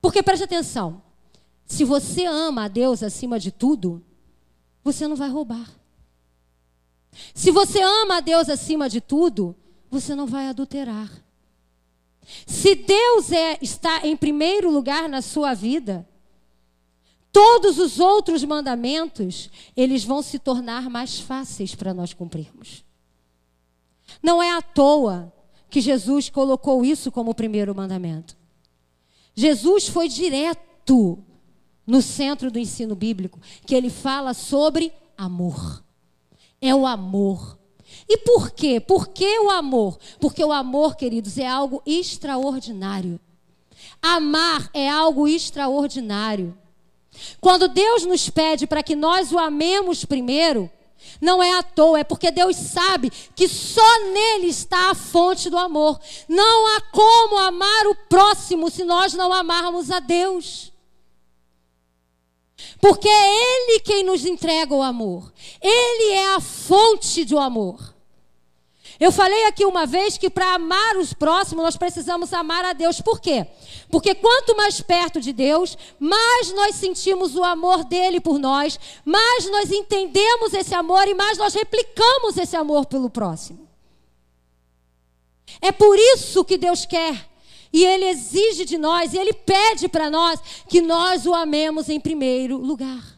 Porque 0.00 0.22
preste 0.22 0.44
atenção, 0.44 1.02
se 1.66 1.84
você 1.84 2.24
ama 2.24 2.64
a 2.64 2.68
Deus 2.68 3.02
acima 3.02 3.38
de 3.40 3.50
tudo, 3.50 4.02
você 4.82 5.08
não 5.08 5.16
vai 5.16 5.28
roubar. 5.28 5.68
Se 7.34 7.50
você 7.50 7.82
ama 7.82 8.18
a 8.18 8.20
Deus 8.20 8.48
acima 8.48 8.88
de 8.88 9.00
tudo, 9.00 9.56
você 9.90 10.14
não 10.14 10.26
vai 10.26 10.48
adulterar. 10.48 11.10
Se 12.46 12.74
Deus 12.74 13.32
é, 13.32 13.58
está 13.60 14.06
em 14.06 14.16
primeiro 14.16 14.70
lugar 14.70 15.08
na 15.08 15.22
sua 15.22 15.54
vida, 15.54 16.08
todos 17.32 17.78
os 17.78 17.98
outros 18.00 18.44
mandamentos, 18.44 19.50
eles 19.76 20.04
vão 20.04 20.22
se 20.22 20.38
tornar 20.38 20.88
mais 20.88 21.18
fáceis 21.18 21.74
para 21.74 21.92
nós 21.92 22.14
cumprirmos. 22.14 22.85
Não 24.22 24.42
é 24.42 24.50
à 24.50 24.62
toa 24.62 25.32
que 25.68 25.80
Jesus 25.80 26.30
colocou 26.30 26.84
isso 26.84 27.10
como 27.10 27.30
o 27.30 27.34
primeiro 27.34 27.74
mandamento. 27.74 28.36
Jesus 29.34 29.88
foi 29.88 30.08
direto 30.08 31.18
no 31.86 32.02
centro 32.02 32.50
do 32.50 32.58
ensino 32.58 32.94
bíblico, 32.94 33.38
que 33.64 33.74
ele 33.74 33.90
fala 33.90 34.34
sobre 34.34 34.92
amor. 35.16 35.84
É 36.60 36.74
o 36.74 36.86
amor. 36.86 37.58
E 38.08 38.18
por 38.18 38.50
quê? 38.50 38.80
Por 38.80 39.08
que 39.08 39.38
o 39.38 39.50
amor? 39.50 39.98
Porque 40.18 40.44
o 40.44 40.52
amor, 40.52 40.96
queridos, 40.96 41.38
é 41.38 41.46
algo 41.46 41.82
extraordinário. 41.86 43.20
Amar 44.02 44.70
é 44.72 44.88
algo 44.88 45.28
extraordinário. 45.28 46.56
Quando 47.40 47.68
Deus 47.68 48.04
nos 48.04 48.28
pede 48.28 48.66
para 48.66 48.82
que 48.82 48.96
nós 48.96 49.32
o 49.32 49.38
amemos 49.38 50.04
primeiro, 50.04 50.70
não 51.20 51.42
é 51.42 51.52
à 51.52 51.62
toa, 51.62 52.00
é 52.00 52.04
porque 52.04 52.30
Deus 52.30 52.56
sabe 52.56 53.10
que 53.34 53.48
só 53.48 54.00
nele 54.12 54.48
está 54.48 54.90
a 54.90 54.94
fonte 54.94 55.48
do 55.48 55.58
amor. 55.58 56.00
Não 56.28 56.76
há 56.76 56.80
como 56.92 57.38
amar 57.38 57.86
o 57.86 57.94
próximo 58.08 58.70
se 58.70 58.84
nós 58.84 59.14
não 59.14 59.32
amarmos 59.32 59.90
a 59.90 59.98
Deus. 59.98 60.72
Porque 62.80 63.08
é 63.08 63.68
Ele 63.68 63.80
quem 63.80 64.04
nos 64.04 64.24
entrega 64.24 64.74
o 64.74 64.82
amor. 64.82 65.32
Ele 65.60 66.12
é 66.12 66.34
a 66.34 66.40
fonte 66.40 67.24
do 67.24 67.38
amor. 67.38 67.95
Eu 68.98 69.12
falei 69.12 69.44
aqui 69.44 69.64
uma 69.64 69.84
vez 69.84 70.16
que 70.16 70.30
para 70.30 70.54
amar 70.54 70.96
os 70.96 71.12
próximos 71.12 71.62
nós 71.62 71.76
precisamos 71.76 72.32
amar 72.32 72.64
a 72.64 72.72
Deus. 72.72 73.00
Por 73.00 73.20
quê? 73.20 73.46
Porque 73.90 74.14
quanto 74.14 74.56
mais 74.56 74.80
perto 74.80 75.20
de 75.20 75.32
Deus, 75.32 75.76
mais 75.98 76.52
nós 76.52 76.76
sentimos 76.76 77.36
o 77.36 77.44
amor 77.44 77.84
dele 77.84 78.20
por 78.20 78.38
nós, 78.38 78.80
mais 79.04 79.50
nós 79.50 79.70
entendemos 79.70 80.54
esse 80.54 80.74
amor 80.74 81.06
e 81.06 81.14
mais 81.14 81.36
nós 81.36 81.52
replicamos 81.52 82.38
esse 82.38 82.56
amor 82.56 82.86
pelo 82.86 83.10
próximo. 83.10 83.68
É 85.60 85.70
por 85.70 85.98
isso 85.98 86.44
que 86.44 86.56
Deus 86.56 86.86
quer 86.86 87.28
e 87.72 87.84
ele 87.84 88.06
exige 88.06 88.64
de 88.64 88.78
nós, 88.78 89.12
e 89.12 89.18
ele 89.18 89.34
pede 89.34 89.88
para 89.88 90.08
nós 90.08 90.40
que 90.68 90.80
nós 90.80 91.26
o 91.26 91.34
amemos 91.34 91.90
em 91.90 92.00
primeiro 92.00 92.56
lugar 92.56 93.15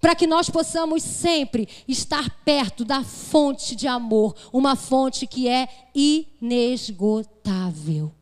para 0.00 0.14
que 0.14 0.26
nós 0.26 0.48
possamos 0.48 1.02
sempre 1.02 1.68
estar 1.86 2.30
perto 2.44 2.82
da 2.84 3.04
fonte 3.04 3.76
de 3.76 3.86
amor, 3.86 4.34
uma 4.52 4.74
fonte 4.74 5.26
que 5.26 5.46
é 5.46 5.68
inesgotável. 5.94 8.06
O 8.06 8.12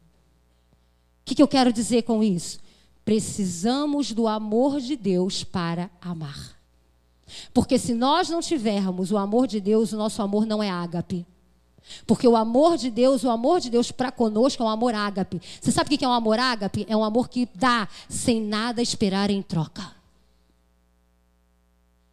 que, 1.24 1.36
que 1.36 1.42
eu 1.42 1.48
quero 1.48 1.72
dizer 1.72 2.02
com 2.02 2.24
isso? 2.24 2.58
Precisamos 3.04 4.12
do 4.12 4.26
amor 4.26 4.80
de 4.80 4.96
Deus 4.96 5.44
para 5.44 5.88
amar. 6.00 6.58
Porque 7.54 7.78
se 7.78 7.94
nós 7.94 8.28
não 8.28 8.40
tivermos 8.40 9.12
o 9.12 9.18
amor 9.18 9.46
de 9.46 9.60
Deus, 9.60 9.92
o 9.92 9.96
nosso 9.96 10.20
amor 10.20 10.46
não 10.46 10.62
é 10.62 10.70
ágape. 10.70 11.24
Porque 12.06 12.26
o 12.26 12.36
amor 12.36 12.76
de 12.76 12.90
Deus, 12.90 13.24
o 13.24 13.30
amor 13.30 13.60
de 13.60 13.70
Deus 13.70 13.90
para 13.90 14.10
conosco 14.10 14.62
é 14.62 14.66
um 14.66 14.68
amor 14.68 14.94
ágape. 14.94 15.40
Você 15.60 15.70
sabe 15.70 15.94
o 15.94 15.98
que 15.98 16.04
é 16.04 16.08
um 16.08 16.12
amor 16.12 16.38
ágape? 16.38 16.86
É 16.88 16.96
um 16.96 17.04
amor 17.04 17.28
que 17.28 17.48
dá 17.54 17.88
sem 18.08 18.42
nada 18.42 18.82
esperar 18.82 19.30
em 19.30 19.42
troca. 19.42 19.97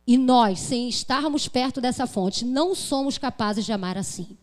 E 0.08 0.18
nós, 0.18 0.60
sem 0.60 0.88
estarmos 0.88 1.48
perto 1.48 1.82
dessa 1.82 2.06
fonte, 2.06 2.46
não 2.46 2.76
somos 2.76 3.18
capazes 3.18 3.66
de 3.66 3.72
amar 3.72 3.98
assim. 3.98 4.38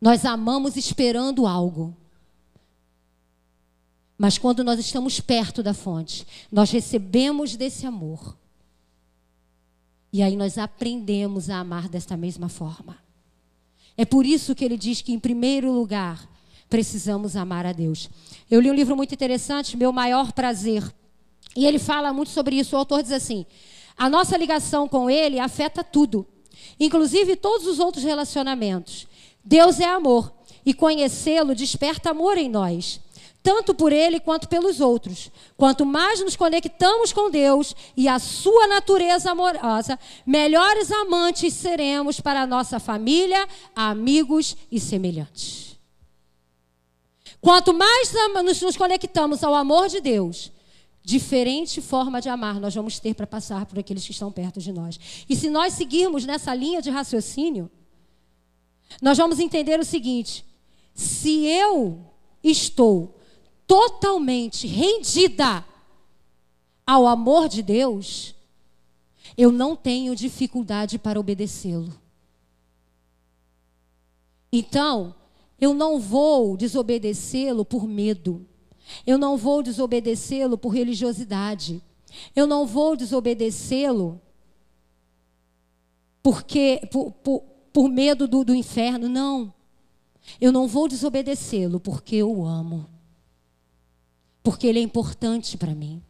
Nós 0.00 0.24
amamos 0.24 0.76
esperando 0.76 1.46
algo. 1.46 1.96
Mas 4.18 4.36
quando 4.36 4.64
nós 4.64 4.78
estamos 4.80 5.20
perto 5.20 5.62
da 5.62 5.72
fonte, 5.72 6.26
nós 6.50 6.70
recebemos 6.70 7.56
desse 7.56 7.86
amor. 7.86 8.36
E 10.12 10.22
aí 10.22 10.36
nós 10.36 10.58
aprendemos 10.58 11.48
a 11.48 11.58
amar 11.58 11.88
desta 11.88 12.16
mesma 12.16 12.48
forma. 12.48 12.98
É 13.96 14.04
por 14.04 14.26
isso 14.26 14.54
que 14.54 14.64
ele 14.64 14.76
diz 14.76 15.00
que, 15.02 15.12
em 15.12 15.18
primeiro 15.18 15.70
lugar, 15.70 16.28
precisamos 16.68 17.36
amar 17.36 17.64
a 17.64 17.72
Deus. 17.72 18.10
Eu 18.50 18.60
li 18.60 18.70
um 18.70 18.74
livro 18.74 18.96
muito 18.96 19.14
interessante, 19.14 19.76
Meu 19.76 19.92
Maior 19.92 20.32
Prazer. 20.32 20.82
E 21.56 21.66
ele 21.66 21.78
fala 21.78 22.12
muito 22.12 22.30
sobre 22.30 22.56
isso. 22.56 22.74
O 22.74 22.78
autor 22.78 23.02
diz 23.02 23.12
assim: 23.12 23.44
a 23.96 24.08
nossa 24.08 24.36
ligação 24.36 24.88
com 24.88 25.10
ele 25.10 25.38
afeta 25.38 25.84
tudo. 25.84 26.26
inclusive 26.78 27.36
todos 27.36 27.66
os 27.66 27.78
outros 27.78 28.04
relacionamentos. 28.04 29.06
Deus 29.44 29.80
é 29.80 29.86
amor 29.86 30.32
e 30.64 30.72
conhecê-lo 30.74 31.54
desperta 31.54 32.10
amor 32.10 32.36
em 32.36 32.48
nós, 32.48 33.00
tanto 33.42 33.74
por 33.74 33.92
ele 33.92 34.20
quanto 34.20 34.48
pelos 34.48 34.80
outros. 34.80 35.30
Quanto 35.56 35.84
mais 35.84 36.20
nos 36.20 36.36
conectamos 36.36 37.12
com 37.12 37.30
Deus 37.30 37.74
e 37.96 38.08
a 38.08 38.18
sua 38.18 38.66
natureza 38.66 39.30
amorosa, 39.30 39.98
melhores 40.26 40.90
amantes 40.90 41.54
seremos 41.54 42.20
para 42.20 42.42
a 42.42 42.46
nossa 42.46 42.78
família, 42.78 43.46
amigos 43.74 44.56
e 44.70 44.78
semelhantes. 44.78 45.78
Quanto 47.40 47.72
mais 47.72 48.12
nos 48.62 48.76
conectamos 48.76 49.42
ao 49.42 49.54
amor 49.54 49.88
de 49.88 50.00
Deus, 50.00 50.52
diferente 51.02 51.80
forma 51.80 52.20
de 52.20 52.28
amar 52.28 52.60
nós 52.60 52.74
vamos 52.74 52.98
ter 52.98 53.14
para 53.14 53.26
passar 53.26 53.66
por 53.66 53.78
aqueles 53.78 54.04
que 54.04 54.12
estão 54.12 54.30
perto 54.30 54.60
de 54.60 54.72
nós. 54.72 54.98
E 55.28 55.34
se 55.34 55.48
nós 55.48 55.74
seguirmos 55.74 56.24
nessa 56.24 56.54
linha 56.54 56.82
de 56.82 56.90
raciocínio, 56.90 57.70
nós 59.00 59.16
vamos 59.16 59.38
entender 59.38 59.78
o 59.78 59.84
seguinte: 59.84 60.44
se 60.94 61.46
eu 61.46 62.04
estou 62.42 63.18
totalmente 63.66 64.66
rendida 64.66 65.64
ao 66.86 67.06
amor 67.06 67.48
de 67.48 67.62
Deus, 67.62 68.34
eu 69.36 69.52
não 69.52 69.76
tenho 69.76 70.16
dificuldade 70.16 70.98
para 70.98 71.20
obedecê-lo. 71.20 71.92
Então, 74.52 75.14
eu 75.60 75.72
não 75.72 76.00
vou 76.00 76.56
desobedecê-lo 76.56 77.64
por 77.64 77.86
medo. 77.86 78.46
Eu 79.06 79.18
não 79.18 79.36
vou 79.36 79.62
desobedecê-lo 79.62 80.58
por 80.58 80.70
religiosidade. 80.70 81.82
Eu 82.34 82.46
não 82.46 82.66
vou 82.66 82.96
desobedecê-lo 82.96 84.20
porque 86.22 86.82
por, 86.90 87.12
por, 87.12 87.42
por 87.72 87.88
medo 87.88 88.28
do, 88.28 88.44
do 88.44 88.54
inferno. 88.54 89.08
Não. 89.08 89.52
Eu 90.40 90.52
não 90.52 90.66
vou 90.66 90.88
desobedecê-lo 90.88 91.80
porque 91.80 92.16
eu 92.16 92.30
o 92.30 92.44
amo. 92.44 92.86
Porque 94.42 94.66
ele 94.66 94.78
é 94.78 94.82
importante 94.82 95.56
para 95.56 95.74
mim. 95.74 96.02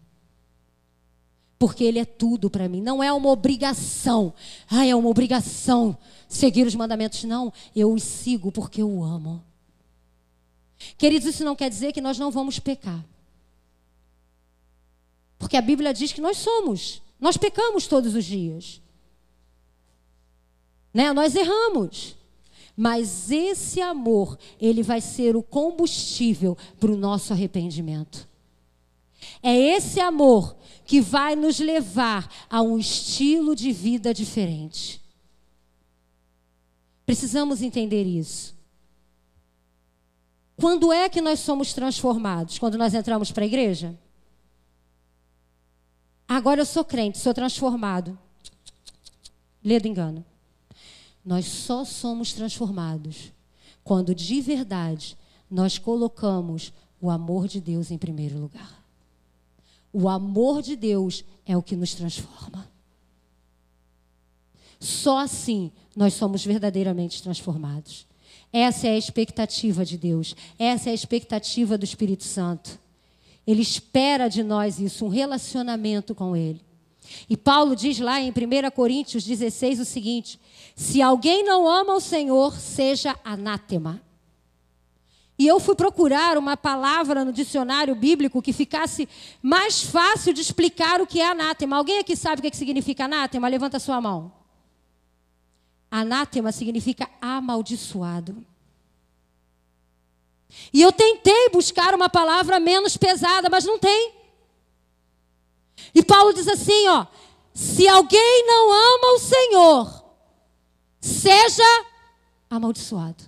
Porque 1.59 1.85
ele 1.85 1.99
é 1.99 2.05
tudo 2.05 2.49
para 2.49 2.69
mim. 2.69 2.81
Não 2.81 3.03
é 3.03 3.13
uma 3.13 3.29
obrigação. 3.29 4.33
Ah, 4.69 4.87
é 4.87 4.95
uma 4.95 5.09
obrigação 5.09 5.97
seguir 6.29 6.67
os 6.67 6.75
mandamentos. 6.75 7.25
Não, 7.25 7.53
eu 7.75 7.93
os 7.93 8.03
sigo 8.03 8.51
porque 8.51 8.81
eu 8.81 8.91
o 8.91 9.05
amo. 9.05 9.43
Queridos, 10.97 11.29
isso 11.29 11.45
não 11.45 11.57
quer 11.57 11.69
dizer 11.69 11.93
que 11.93 12.01
nós 12.01 12.19
não 12.19 12.31
vamos 12.31 12.59
pecar. 12.59 13.05
Porque 15.39 15.57
a 15.57 15.63
Bíblia 15.63 15.93
diz 15.93 16.13
que 16.13 16.21
nós 16.21 16.37
somos. 16.37 17.03
Nós 17.19 17.37
pecamos 17.37 17.87
todos 17.87 18.15
os 18.15 18.25
dias. 18.25 18.81
Né? 20.93 21.13
Nós 21.13 21.35
erramos. 21.35 22.17
Mas 22.77 23.31
esse 23.31 23.81
amor, 23.81 24.39
ele 24.61 24.83
vai 24.83 25.01
ser 25.01 25.37
o 25.37 25.43
combustível 25.43 26.57
para 26.79 26.91
o 26.91 26.97
nosso 26.97 27.33
arrependimento. 27.33 28.29
É 29.43 29.55
esse 29.55 30.01
amor 30.01 30.57
que 30.87 31.01
vai 31.01 31.37
nos 31.37 31.59
levar 31.59 32.31
a 32.49 32.63
um 32.63 32.79
estilo 32.79 33.55
de 33.55 33.71
vida 33.71 34.15
diferente. 34.15 35.01
Precisamos 37.05 37.61
entender 37.61 38.05
isso. 38.05 38.55
Quando 40.61 40.93
é 40.93 41.09
que 41.09 41.23
nós 41.23 41.41
somos 41.41 41.73
transformados? 41.73 42.59
Quando 42.59 42.77
nós 42.77 42.93
entramos 42.93 43.33
para 43.33 43.45
a 43.45 43.47
igreja? 43.47 43.99
Agora 46.29 46.61
eu 46.61 46.67
sou 46.67 46.85
crente, 46.85 47.19
sou 47.19 47.33
transformado. 47.33 48.19
Lê 49.65 49.81
do 49.81 49.89
engano. 49.89 50.25
Nós 51.25 51.47
só 51.47 51.85
somos 51.85 52.33
transformados 52.33 53.33
quando 53.83 54.15
de 54.15 54.41
verdade 54.41 55.17
nós 55.51 55.79
colocamos 55.79 56.73
o 57.01 57.11
amor 57.11 57.49
de 57.49 57.61
Deus 57.61 57.91
em 57.91 57.99
primeiro 57.99 58.39
lugar. 58.39 58.85
O 59.93 60.09
amor 60.09 60.63
de 60.63 60.77
Deus 60.77 61.25
é 61.45 61.57
o 61.57 61.63
que 61.63 61.75
nos 61.75 61.95
transforma. 61.95 62.71
Só 64.79 65.19
assim 65.19 65.73
nós 65.97 66.15
somos 66.15 66.45
verdadeiramente 66.45 67.23
transformados. 67.23 68.07
Essa 68.53 68.89
é 68.89 68.91
a 68.91 68.99
expectativa 68.99 69.85
de 69.85 69.97
Deus. 69.97 70.35
Essa 70.59 70.89
é 70.89 70.93
a 70.93 70.95
expectativa 70.95 71.79
do 71.79 71.85
Espírito 71.85 72.25
Santo. 72.25 72.79
Ele 73.47 73.63
espera 73.63 74.29
de 74.29 74.43
nós 74.43 74.79
isso, 74.79 75.05
um 75.05 75.09
relacionamento 75.09 76.15
com 76.15 76.37
Ele. 76.37 76.61
E 77.29 77.37
Paulo 77.37 77.75
diz 77.75 77.99
lá 77.99 78.21
em 78.21 78.31
1 78.31 78.71
Coríntios 78.75 79.25
16 79.25 79.81
o 79.81 79.85
seguinte: 79.85 80.39
se 80.75 81.01
alguém 81.01 81.45
não 81.45 81.69
ama 81.69 81.95
o 81.95 82.01
Senhor, 82.01 82.57
seja 82.59 83.17
anátema. 83.25 84.01
E 85.39 85.47
eu 85.47 85.59
fui 85.59 85.75
procurar 85.75 86.37
uma 86.37 86.55
palavra 86.55 87.25
no 87.25 87.33
dicionário 87.33 87.95
bíblico 87.95 88.43
que 88.43 88.53
ficasse 88.53 89.09
mais 89.43 89.83
fácil 89.83 90.35
de 90.35 90.43
explicar 90.43 91.01
o 91.01 91.07
que 91.07 91.19
é 91.19 91.31
anátema. 91.31 91.79
Alguém 91.79 91.99
aqui 91.99 92.15
sabe 92.15 92.41
o 92.41 92.51
que 92.51 92.55
significa 92.55 93.07
anátema? 93.07 93.49
Levanta 93.49 93.79
sua 93.79 94.01
mão. 94.03 94.40
Anátema 95.91 96.53
significa 96.53 97.11
amaldiçoado. 97.21 98.47
E 100.73 100.81
eu 100.83 100.93
tentei 100.93 101.49
buscar 101.51 101.95
uma 101.95 102.09
palavra 102.09 102.61
menos 102.61 102.97
pesada, 102.97 103.49
mas 103.49 103.65
não 103.65 103.79
tem. 103.79 104.15
E 105.95 106.03
Paulo 106.03 106.33
diz 106.33 106.47
assim, 106.47 106.89
ó: 106.89 107.07
se 107.55 107.89
alguém 107.89 108.47
não 108.47 108.73
ama 108.73 109.15
o 109.15 109.19
Senhor, 109.19 110.05
seja 111.01 111.87
amaldiçoado. 112.49 113.25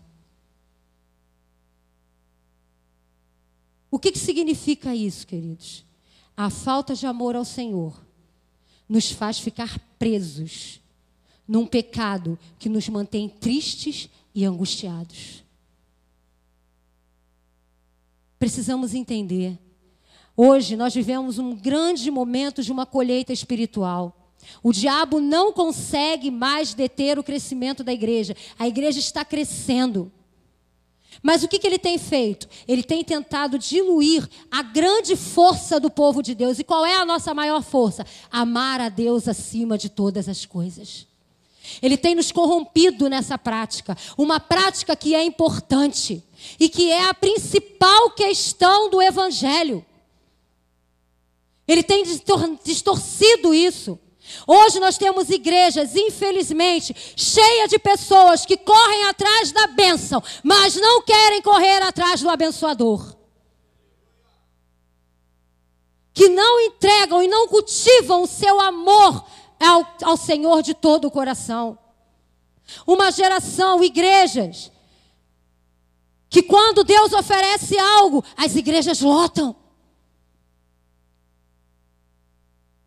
O 3.90 3.98
que, 3.98 4.12
que 4.12 4.18
significa 4.18 4.94
isso, 4.94 5.26
queridos? 5.26 5.84
A 6.36 6.48
falta 6.48 6.94
de 6.94 7.06
amor 7.06 7.36
ao 7.36 7.44
Senhor 7.44 8.00
nos 8.88 9.10
faz 9.10 9.38
ficar 9.38 9.78
presos 9.98 10.81
num 11.52 11.66
pecado 11.66 12.38
que 12.58 12.70
nos 12.70 12.88
mantém 12.88 13.28
tristes 13.28 14.08
e 14.34 14.42
angustiados. 14.42 15.44
Precisamos 18.38 18.94
entender 18.94 19.58
Hoje 20.34 20.76
nós 20.76 20.94
vivemos 20.94 21.38
um 21.38 21.54
grande 21.54 22.10
momento 22.10 22.62
de 22.62 22.72
uma 22.72 22.86
colheita 22.86 23.32
espiritual. 23.32 24.34
O 24.62 24.72
diabo 24.72 25.20
não 25.20 25.52
consegue 25.52 26.30
mais 26.30 26.72
deter 26.72 27.18
o 27.18 27.22
crescimento 27.22 27.84
da 27.84 27.92
igreja. 27.92 28.34
A 28.58 28.66
igreja 28.66 28.98
está 28.98 29.24
crescendo. 29.24 30.10
Mas 31.22 31.42
o 31.42 31.48
que, 31.48 31.58
que, 31.58 31.66
ele 31.66 31.78
tem 31.78 31.98
feito? 31.98 32.48
Ele 32.66 32.82
tem 32.82 33.04
tentado 33.04 33.58
diluir 33.58 34.26
a 34.50 34.62
grande 34.62 35.14
força 35.14 35.78
do 35.78 35.90
povo 35.90 36.22
de 36.22 36.34
Deus. 36.34 36.58
E 36.58 36.64
qual 36.64 36.86
é 36.86 36.96
a 36.96 37.04
nossa 37.04 37.34
maior 37.34 37.62
força? 37.62 38.06
Amar 38.30 38.80
a 38.80 38.88
Deus 38.88 39.28
acima 39.28 39.76
de 39.76 39.90
todas 39.90 40.28
as 40.28 40.46
coisas. 40.46 41.11
Ele 41.80 41.96
tem 41.96 42.14
nos 42.14 42.32
corrompido 42.32 43.08
nessa 43.08 43.38
prática. 43.38 43.96
Uma 44.18 44.40
prática 44.40 44.96
que 44.96 45.14
é 45.14 45.22
importante 45.22 46.22
e 46.58 46.68
que 46.68 46.90
é 46.90 47.08
a 47.08 47.14
principal 47.14 48.10
questão 48.10 48.90
do 48.90 49.00
Evangelho. 49.00 49.84
Ele 51.66 51.82
tem 51.82 52.04
distorcido 52.64 53.54
isso. 53.54 53.98
Hoje 54.46 54.80
nós 54.80 54.96
temos 54.96 55.30
igrejas, 55.30 55.94
infelizmente, 55.94 56.94
cheias 57.16 57.70
de 57.70 57.78
pessoas 57.78 58.46
que 58.46 58.56
correm 58.56 59.04
atrás 59.04 59.52
da 59.52 59.66
bênção, 59.66 60.22
mas 60.42 60.76
não 60.76 61.02
querem 61.02 61.42
correr 61.42 61.82
atrás 61.82 62.20
do 62.20 62.30
abençoador. 62.30 63.16
Que 66.14 66.28
não 66.28 66.60
entregam 66.60 67.22
e 67.22 67.28
não 67.28 67.48
cultivam 67.48 68.22
o 68.22 68.26
seu 68.26 68.60
amor 68.60 69.24
ao, 69.66 69.86
ao 70.02 70.16
Senhor 70.16 70.62
de 70.62 70.74
todo 70.74 71.06
o 71.06 71.10
coração. 71.10 71.78
Uma 72.86 73.10
geração, 73.10 73.82
igrejas, 73.82 74.70
que 76.28 76.42
quando 76.42 76.84
Deus 76.84 77.12
oferece 77.12 77.78
algo, 77.78 78.24
as 78.36 78.56
igrejas 78.56 79.00
lotam. 79.00 79.54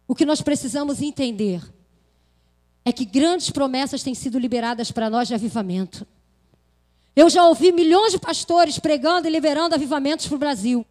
O 0.07 0.15
que 0.15 0.25
nós 0.25 0.41
precisamos 0.41 1.01
entender 1.01 1.61
é 2.83 2.91
que 2.91 3.05
grandes 3.05 3.49
promessas 3.49 4.03
têm 4.03 4.13
sido 4.13 4.37
liberadas 4.37 4.91
para 4.91 5.09
nós 5.09 5.27
de 5.27 5.33
avivamento. 5.33 6.05
Eu 7.15 7.29
já 7.29 7.47
ouvi 7.47 7.71
milhões 7.71 8.11
de 8.11 8.19
pastores 8.19 8.77
pregando 8.77 9.27
e 9.27 9.31
liberando 9.31 9.73
avivamentos 9.73 10.27
para 10.27 10.35
o 10.35 10.39
Brasil. 10.39 10.85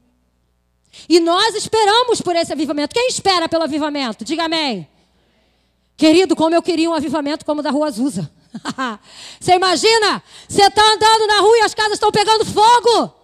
E 1.09 1.21
nós 1.21 1.55
esperamos 1.55 2.21
por 2.21 2.35
esse 2.35 2.53
avivamento. 2.53 2.95
Quem 2.95 3.09
espera 3.09 3.49
pelo 3.49 3.65
avivamento? 3.65 4.25
Diga 4.25 4.45
amém. 4.45 4.89
Querido, 5.97 6.35
como 6.35 6.55
eu 6.55 6.63
queria 6.63 6.91
um 6.91 6.95
avivamento 6.95 7.45
como 7.45 7.61
o 7.61 7.63
da 7.63 7.71
Rua 7.71 7.87
Azusa. 7.87 8.31
você 9.41 9.55
imagina? 9.55 10.23
Você 10.49 10.63
está 10.63 10.83
andando 10.83 11.27
na 11.27 11.41
rua 11.41 11.59
e 11.59 11.63
as 11.63 11.75
casas 11.75 11.95
estão 11.95 12.11
pegando 12.11 12.45
fogo. 12.45 13.15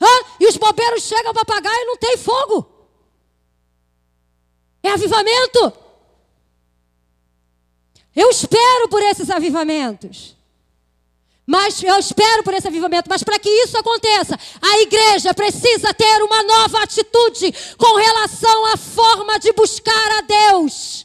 Hã? 0.00 0.24
E 0.40 0.46
os 0.46 0.56
bombeiros 0.56 1.02
chegam 1.02 1.32
para 1.32 1.42
apagar 1.42 1.74
e 1.74 1.84
não 1.84 1.96
tem 1.96 2.16
fogo. 2.16 2.68
É 4.82 4.90
avivamento. 4.90 5.72
Eu 8.14 8.30
espero 8.30 8.88
por 8.88 9.02
esses 9.02 9.30
avivamentos. 9.30 10.36
Mas 11.46 11.82
eu 11.82 11.98
espero 11.98 12.44
por 12.44 12.54
esse 12.54 12.68
avivamento, 12.68 13.10
mas 13.10 13.24
para 13.24 13.38
que 13.38 13.48
isso 13.48 13.76
aconteça, 13.76 14.38
a 14.60 14.78
igreja 14.80 15.34
precisa 15.34 15.92
ter 15.92 16.22
uma 16.22 16.42
nova 16.44 16.82
atitude 16.82 17.52
com 17.76 17.96
relação 17.96 18.66
à 18.66 18.76
forma 18.76 19.38
de 19.40 19.52
buscar 19.52 20.18
a 20.18 20.20
Deus. 20.20 21.04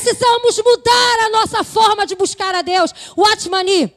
Precisamos 0.00 0.56
mudar 0.64 1.20
a 1.26 1.28
nossa 1.28 1.62
forma 1.62 2.06
de 2.06 2.14
buscar 2.14 2.54
a 2.54 2.62
Deus. 2.62 2.90
O 3.14 3.24
Atmani, 3.26 3.94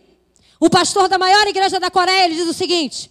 o 0.60 0.70
pastor 0.70 1.08
da 1.08 1.18
maior 1.18 1.48
igreja 1.48 1.80
da 1.80 1.90
Coreia, 1.90 2.26
ele 2.26 2.36
diz 2.36 2.48
o 2.48 2.54
seguinte: 2.54 3.10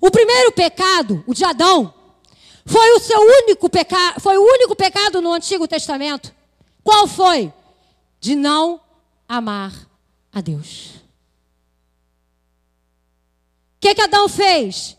o 0.00 0.10
primeiro 0.10 0.50
pecado, 0.52 1.22
o 1.26 1.34
de 1.34 1.44
Adão, 1.44 1.92
foi 2.64 2.90
o 2.92 3.00
seu 3.00 3.20
único 3.20 3.68
pecado, 3.68 4.18
foi 4.20 4.38
o 4.38 4.42
único 4.42 4.74
pecado 4.74 5.20
no 5.20 5.30
Antigo 5.30 5.68
Testamento. 5.68 6.34
Qual 6.82 7.06
foi? 7.06 7.52
De 8.18 8.34
não 8.34 8.80
amar 9.28 9.72
a 10.32 10.40
Deus. 10.40 10.94
O 13.76 13.80
que, 13.80 13.94
que 13.94 14.00
Adão 14.00 14.26
fez? 14.26 14.96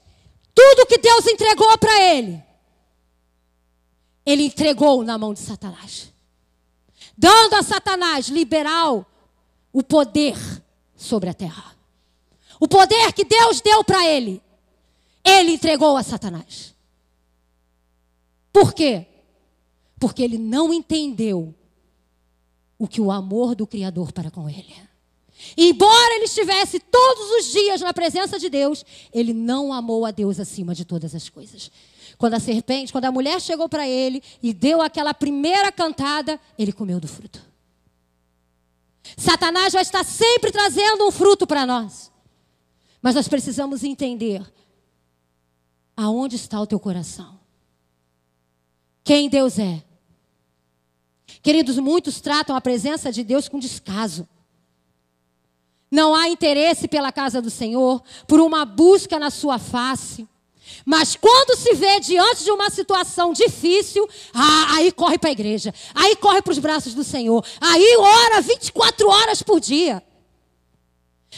Tudo 0.54 0.86
que 0.86 1.00
Deus 1.00 1.26
entregou 1.26 1.76
para 1.80 2.00
ele, 2.00 2.44
ele 4.24 4.44
entregou 4.44 5.04
na 5.04 5.18
mão 5.18 5.34
de 5.34 5.40
Satanás. 5.40 6.16
Dando 7.18 7.56
a 7.56 7.64
Satanás 7.64 8.28
liberal 8.28 9.06
o 9.74 9.82
poder 9.82 10.38
sobre 10.96 11.30
a 11.30 11.34
terra. 11.34 11.76
O 12.60 12.68
poder 12.68 13.12
que 13.14 13.24
Deus 13.24 13.62
deu 13.62 13.84
para 13.84 14.06
ele, 14.06 14.42
ele 15.24 15.54
entregou 15.54 15.98
a 15.98 16.04
Satanás. 16.04 16.76
Por 18.52 18.74
quê? 18.74 19.06
Porque 20.00 20.22
ele 20.22 20.38
não 20.38 20.74
entendeu 20.74 21.54
o 22.78 22.88
que 22.88 23.02
o 23.02 23.12
amor 23.12 23.56
do 23.56 23.66
Criador 23.66 24.12
para 24.12 24.30
com 24.30 24.50
ele. 24.50 24.76
Embora 25.56 26.16
ele 26.16 26.26
estivesse 26.26 26.80
todos 26.80 27.30
os 27.32 27.52
dias 27.52 27.82
na 27.82 27.94
presença 27.94 28.40
de 28.40 28.50
Deus, 28.50 28.84
ele 29.14 29.34
não 29.34 29.72
amou 29.72 30.06
a 30.06 30.12
Deus 30.12 30.40
acima 30.40 30.74
de 30.74 30.86
todas 30.86 31.14
as 31.14 31.30
coisas. 31.30 31.72
Quando 32.18 32.34
a 32.34 32.40
serpente, 32.40 32.92
quando 32.92 33.06
a 33.06 33.12
mulher 33.12 33.40
chegou 33.40 33.70
para 33.70 33.88
ele 33.88 34.24
e 34.42 34.54
deu 34.54 34.82
aquela 34.82 35.14
primeira 35.14 35.72
cantada, 35.72 36.40
ele 36.58 36.74
comeu 36.74 37.00
do 37.00 37.08
fruto. 37.08 37.42
Satanás 39.16 39.74
vai 39.74 39.82
estar 39.82 40.04
sempre 40.04 40.52
trazendo 40.52 41.08
um 41.08 41.12
fruto 41.12 41.46
para 41.46 41.66
nós. 41.66 42.12
Mas 43.02 43.16
nós 43.16 43.28
precisamos 43.28 43.84
entender 43.84 44.42
aonde 45.96 46.36
está 46.36 46.60
o 46.60 46.68
teu 46.68 46.80
coração. 46.80 47.40
Quem 49.04 49.30
Deus 49.30 49.58
é. 49.58 49.84
Queridos, 51.42 51.78
muitos 51.78 52.20
tratam 52.20 52.56
a 52.56 52.62
presença 52.62 53.12
de 53.12 53.24
Deus 53.24 53.48
com 53.48 53.60
descaso. 53.60 54.28
Não 55.90 56.14
há 56.14 56.28
interesse 56.28 56.88
pela 56.88 57.12
casa 57.12 57.42
do 57.42 57.50
Senhor, 57.50 58.04
por 58.28 58.42
uma 58.42 58.66
busca 58.66 59.18
na 59.18 59.30
sua 59.30 59.58
face. 59.58 60.28
Mas 60.86 61.16
quando 61.16 61.58
se 61.58 61.74
vê 61.74 62.00
diante 62.00 62.44
de 62.44 62.52
uma 62.52 62.70
situação 62.70 63.34
difícil, 63.34 64.08
ah, 64.34 64.76
aí 64.76 64.92
corre 64.92 65.18
para 65.18 65.30
a 65.30 65.32
igreja, 65.32 65.74
aí 65.94 66.16
corre 66.16 66.42
para 66.42 66.52
os 66.52 66.60
braços 66.60 66.94
do 66.94 67.04
Senhor, 67.04 67.46
aí 67.60 67.98
ora 67.98 68.42
24 68.42 69.08
horas 69.08 69.42
por 69.42 69.60
dia. 69.60 70.04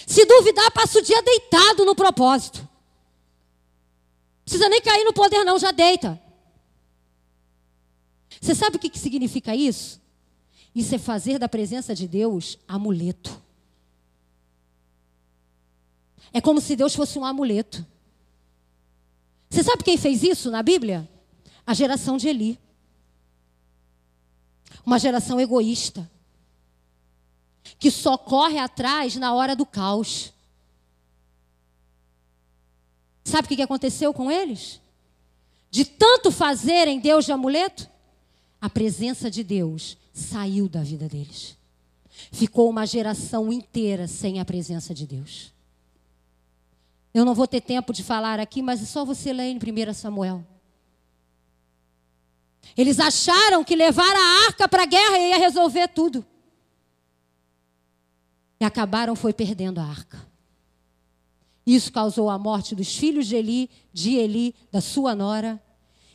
Se 0.05 0.25
duvidar, 0.25 0.71
passa 0.71 0.99
o 0.99 1.01
dia 1.01 1.21
deitado 1.21 1.85
no 1.85 1.95
propósito. 1.95 2.67
Precisa 4.43 4.69
nem 4.69 4.81
cair 4.81 5.03
no 5.03 5.13
poder, 5.13 5.43
não, 5.43 5.59
já 5.59 5.71
deita. 5.71 6.19
Você 8.41 8.55
sabe 8.55 8.77
o 8.77 8.79
que, 8.79 8.89
que 8.89 8.99
significa 8.99 9.55
isso? 9.55 10.01
Isso 10.73 10.95
é 10.95 10.97
fazer 10.97 11.37
da 11.37 11.49
presença 11.49 11.93
de 11.93 12.07
Deus 12.07 12.57
amuleto. 12.67 13.41
É 16.31 16.39
como 16.39 16.61
se 16.61 16.75
Deus 16.75 16.95
fosse 16.95 17.17
um 17.17 17.25
amuleto. 17.25 17.85
Você 19.49 19.63
sabe 19.63 19.83
quem 19.83 19.97
fez 19.97 20.21
isso 20.21 20.51
na 20.51 20.61
Bíblia? 20.61 21.09
A 21.65 21.73
geração 21.73 22.17
de 22.17 22.27
Eli. 22.27 22.59
Uma 24.85 24.99
geração 24.99 25.39
egoísta. 25.39 26.09
Que 27.79 27.89
só 27.89 28.17
corre 28.17 28.59
atrás 28.59 29.15
na 29.15 29.33
hora 29.33 29.55
do 29.55 29.65
caos. 29.65 30.31
Sabe 33.23 33.45
o 33.45 33.55
que 33.55 33.61
aconteceu 33.61 34.13
com 34.13 34.31
eles? 34.31 34.79
De 35.71 35.85
tanto 35.85 36.31
fazerem 36.31 36.99
Deus 36.99 37.25
de 37.25 37.31
amuleto, 37.31 37.87
a 38.59 38.69
presença 38.69 39.29
de 39.29 39.43
Deus 39.43 39.97
saiu 40.11 40.67
da 40.67 40.81
vida 40.81 41.07
deles. 41.07 41.55
Ficou 42.31 42.69
uma 42.69 42.85
geração 42.85 43.53
inteira 43.53 44.07
sem 44.07 44.39
a 44.39 44.45
presença 44.45 44.93
de 44.93 45.05
Deus. 45.05 45.53
Eu 47.13 47.25
não 47.25 47.33
vou 47.33 47.47
ter 47.47 47.61
tempo 47.61 47.91
de 47.91 48.03
falar 48.03 48.39
aqui, 48.39 48.61
mas 48.61 48.81
é 48.81 48.85
só 48.85 49.03
você 49.03 49.33
ler 49.33 49.51
em 49.51 49.57
1 49.57 49.93
Samuel. 49.93 50.45
Eles 52.77 52.99
acharam 52.99 53.63
que 53.63 53.75
levar 53.75 54.15
a 54.15 54.45
arca 54.45 54.67
para 54.67 54.83
a 54.83 54.85
guerra 54.85 55.17
ia 55.17 55.37
resolver 55.37 55.87
tudo. 55.89 56.25
E 58.59 58.65
acabaram 58.65 59.15
foi 59.15 59.33
perdendo 59.33 59.79
a 59.79 59.83
arca. 59.83 60.27
Isso 61.65 61.91
causou 61.91 62.29
a 62.29 62.37
morte 62.37 62.75
dos 62.75 62.95
filhos 62.95 63.27
de 63.27 63.35
Eli, 63.35 63.69
de 63.93 64.15
Eli, 64.15 64.55
da 64.71 64.81
sua 64.81 65.15
nora, 65.15 65.61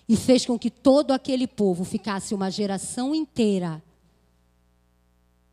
e 0.08 0.16
fez 0.16 0.44
com 0.44 0.58
que 0.58 0.70
todo 0.70 1.12
aquele 1.12 1.46
povo 1.46 1.84
ficasse 1.84 2.34
uma 2.34 2.50
geração 2.50 3.14
inteira 3.14 3.82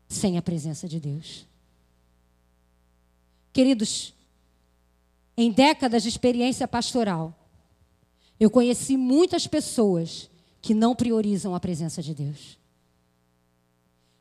sem 0.08 0.36
a 0.36 0.42
presença 0.42 0.86
de 0.86 1.00
Deus. 1.00 1.46
Queridos, 3.52 4.14
em 5.36 5.50
décadas 5.50 6.02
de 6.02 6.08
experiência 6.08 6.68
pastoral, 6.68 7.34
eu 8.38 8.50
conheci 8.50 8.96
muitas 8.96 9.46
pessoas 9.46 10.30
que 10.60 10.74
não 10.74 10.94
priorizam 10.94 11.54
a 11.54 11.60
presença 11.60 12.02
de 12.02 12.14
Deus. 12.14 12.58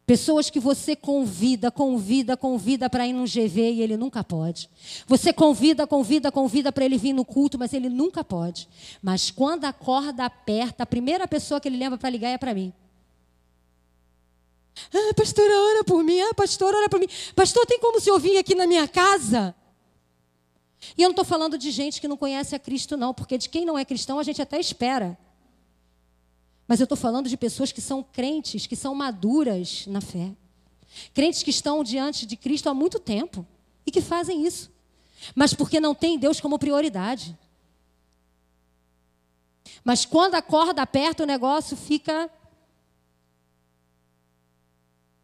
Pessoas 0.06 0.50
que 0.50 0.60
você 0.60 0.96
convida, 0.96 1.72
convida, 1.72 2.36
convida 2.36 2.90
para 2.90 3.08
ir 3.08 3.14
num 3.14 3.24
GV 3.24 3.72
e 3.72 3.82
ele 3.82 3.96
nunca 3.96 4.24
pode. 4.24 4.70
Você 5.08 5.32
convida, 5.32 5.88
convida, 5.88 6.32
convida 6.32 6.72
para 6.72 6.84
ele 6.84 6.98
vir 6.98 7.14
no 7.14 7.24
culto, 7.24 7.58
mas 7.58 7.74
ele 7.74 7.88
nunca 7.88 8.24
pode. 8.24 8.68
Mas 9.02 9.32
quando 9.32 9.66
a 9.66 9.72
corda 9.72 10.26
aperta, 10.26 10.84
a 10.84 10.86
primeira 10.86 11.28
pessoa 11.28 11.62
que 11.62 11.70
ele 11.70 11.78
lembra 11.78 11.98
para 11.98 12.10
ligar 12.10 12.30
é 12.30 12.38
para 12.38 12.54
mim. 12.54 12.74
Ah, 14.94 15.14
pastora, 15.16 15.54
ora 15.54 15.84
por 15.84 16.04
mim. 16.04 16.20
Ah, 16.20 16.34
pastor, 16.34 16.74
ora 16.74 16.90
por 16.90 17.00
mim. 17.00 17.08
Pastor, 17.36 17.66
tem 17.66 17.80
como 17.80 18.00
se 18.00 18.10
eu 18.10 18.20
vir 18.20 18.38
aqui 18.38 18.56
na 18.56 18.68
minha 18.68 18.88
casa? 18.88 19.56
E 20.98 21.02
eu 21.04 21.08
não 21.08 21.12
estou 21.12 21.26
falando 21.26 21.58
de 21.58 21.70
gente 21.70 22.02
que 22.02 22.08
não 22.08 22.18
conhece 22.18 22.56
a 22.56 22.60
Cristo, 22.60 22.98
não, 22.98 23.14
porque 23.14 23.38
de 23.38 23.48
quem 23.48 23.66
não 23.66 23.78
é 23.78 23.86
cristão 23.86 24.18
a 24.20 24.24
gente 24.24 24.42
até 24.42 24.60
espera. 24.60 25.18
Mas 26.68 26.80
eu 26.80 26.86
estou 26.86 26.98
falando 26.98 27.30
de 27.30 27.38
pessoas 27.38 27.72
que 27.72 27.82
são 27.82 28.02
crentes, 28.02 28.66
que 28.66 28.76
são 28.76 28.96
maduras 28.96 29.86
na 29.88 30.02
fé. 30.02 30.32
Crentes 31.14 31.44
que 31.44 31.50
estão 31.50 31.84
diante 31.84 32.26
de 32.26 32.36
Cristo 32.36 32.68
há 32.68 32.74
muito 32.74 33.00
tempo 33.00 33.46
e 33.86 33.92
que 33.92 34.02
fazem 34.02 34.46
isso. 34.46 34.72
Mas 35.36 35.54
porque 35.54 35.80
não 35.80 35.94
tem 35.94 36.18
Deus 36.18 36.40
como 36.40 36.58
prioridade. 36.58 37.38
Mas 39.84 40.06
quando 40.06 40.36
a 40.36 40.42
corda 40.42 40.82
aperta, 40.82 41.24
o 41.24 41.28
negócio 41.28 41.78
fica 41.78 42.30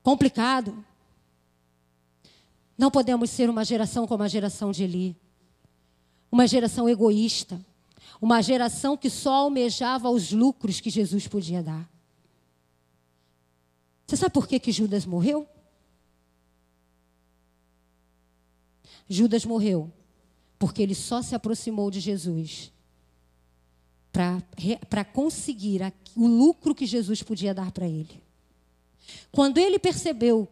complicado. 0.04 0.86
Não 2.78 2.92
podemos 2.92 3.30
ser 3.30 3.50
uma 3.50 3.66
geração 3.66 4.06
como 4.06 4.24
a 4.24 4.28
geração 4.28 4.72
de 4.72 4.84
Eli 4.84 5.27
uma 6.32 6.48
geração 6.48 6.88
egoísta, 6.88 7.64
uma 8.22 8.42
geração 8.42 8.98
que 8.98 9.10
só 9.10 9.34
almejava 9.34 10.10
os 10.10 10.32
lucros 10.32 10.80
que 10.80 10.90
Jesus 10.90 11.28
podia 11.28 11.62
dar. 11.62 11.90
Você 14.06 14.18
sabe 14.18 14.34
por 14.34 14.48
que, 14.48 14.60
que 14.60 14.72
Judas 14.72 15.06
morreu? 15.06 15.48
Judas 19.10 19.46
morreu 19.46 19.92
porque 20.60 20.82
ele 20.82 20.96
só 20.96 21.22
se 21.22 21.36
aproximou 21.36 21.92
de 21.92 22.00
Jesus 22.00 22.72
para 24.12 25.06
conseguir 25.06 25.84
a, 25.84 25.94
o 26.16 26.26
lucro 26.26 26.74
que 26.74 26.86
Jesus 26.86 27.22
podia 27.22 27.54
dar 27.54 27.72
para 27.72 27.88
ele. 27.88 28.24
Quando 29.32 29.60
ele 29.60 29.78
percebeu 29.78 30.48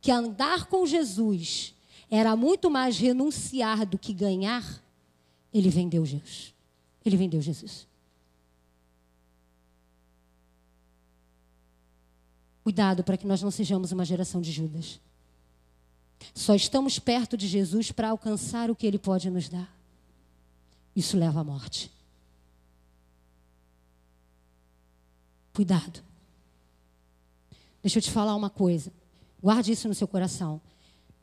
que 0.00 0.10
andar 0.10 0.66
com 0.66 0.86
Jesus 0.86 1.74
era 2.10 2.36
muito 2.36 2.70
mais 2.70 2.98
renunciar 2.98 3.86
do 3.86 3.98
que 3.98 4.12
ganhar, 4.12 4.82
ele 5.52 5.70
vendeu 5.70 6.04
Jesus. 6.04 6.54
Ele 7.04 7.16
vendeu 7.16 7.40
Jesus. 7.40 7.86
Cuidado 12.62 13.02
para 13.02 13.16
que 13.16 13.26
nós 13.26 13.40
não 13.40 13.50
sejamos 13.50 13.92
uma 13.92 14.04
geração 14.04 14.40
de 14.40 14.52
Judas. 14.52 15.00
Só 16.34 16.54
estamos 16.54 16.98
perto 16.98 17.36
de 17.36 17.46
Jesus 17.46 17.90
para 17.90 18.10
alcançar 18.10 18.70
o 18.70 18.76
que 18.76 18.86
ele 18.86 18.98
pode 18.98 19.30
nos 19.30 19.48
dar. 19.48 19.74
Isso 20.94 21.16
leva 21.16 21.40
à 21.40 21.44
morte. 21.44 21.90
Cuidado. 25.54 26.02
Deixa 27.82 27.98
eu 27.98 28.02
te 28.02 28.10
falar 28.10 28.36
uma 28.36 28.50
coisa. 28.50 28.92
Guarde 29.42 29.72
isso 29.72 29.88
no 29.88 29.94
seu 29.94 30.06
coração. 30.06 30.60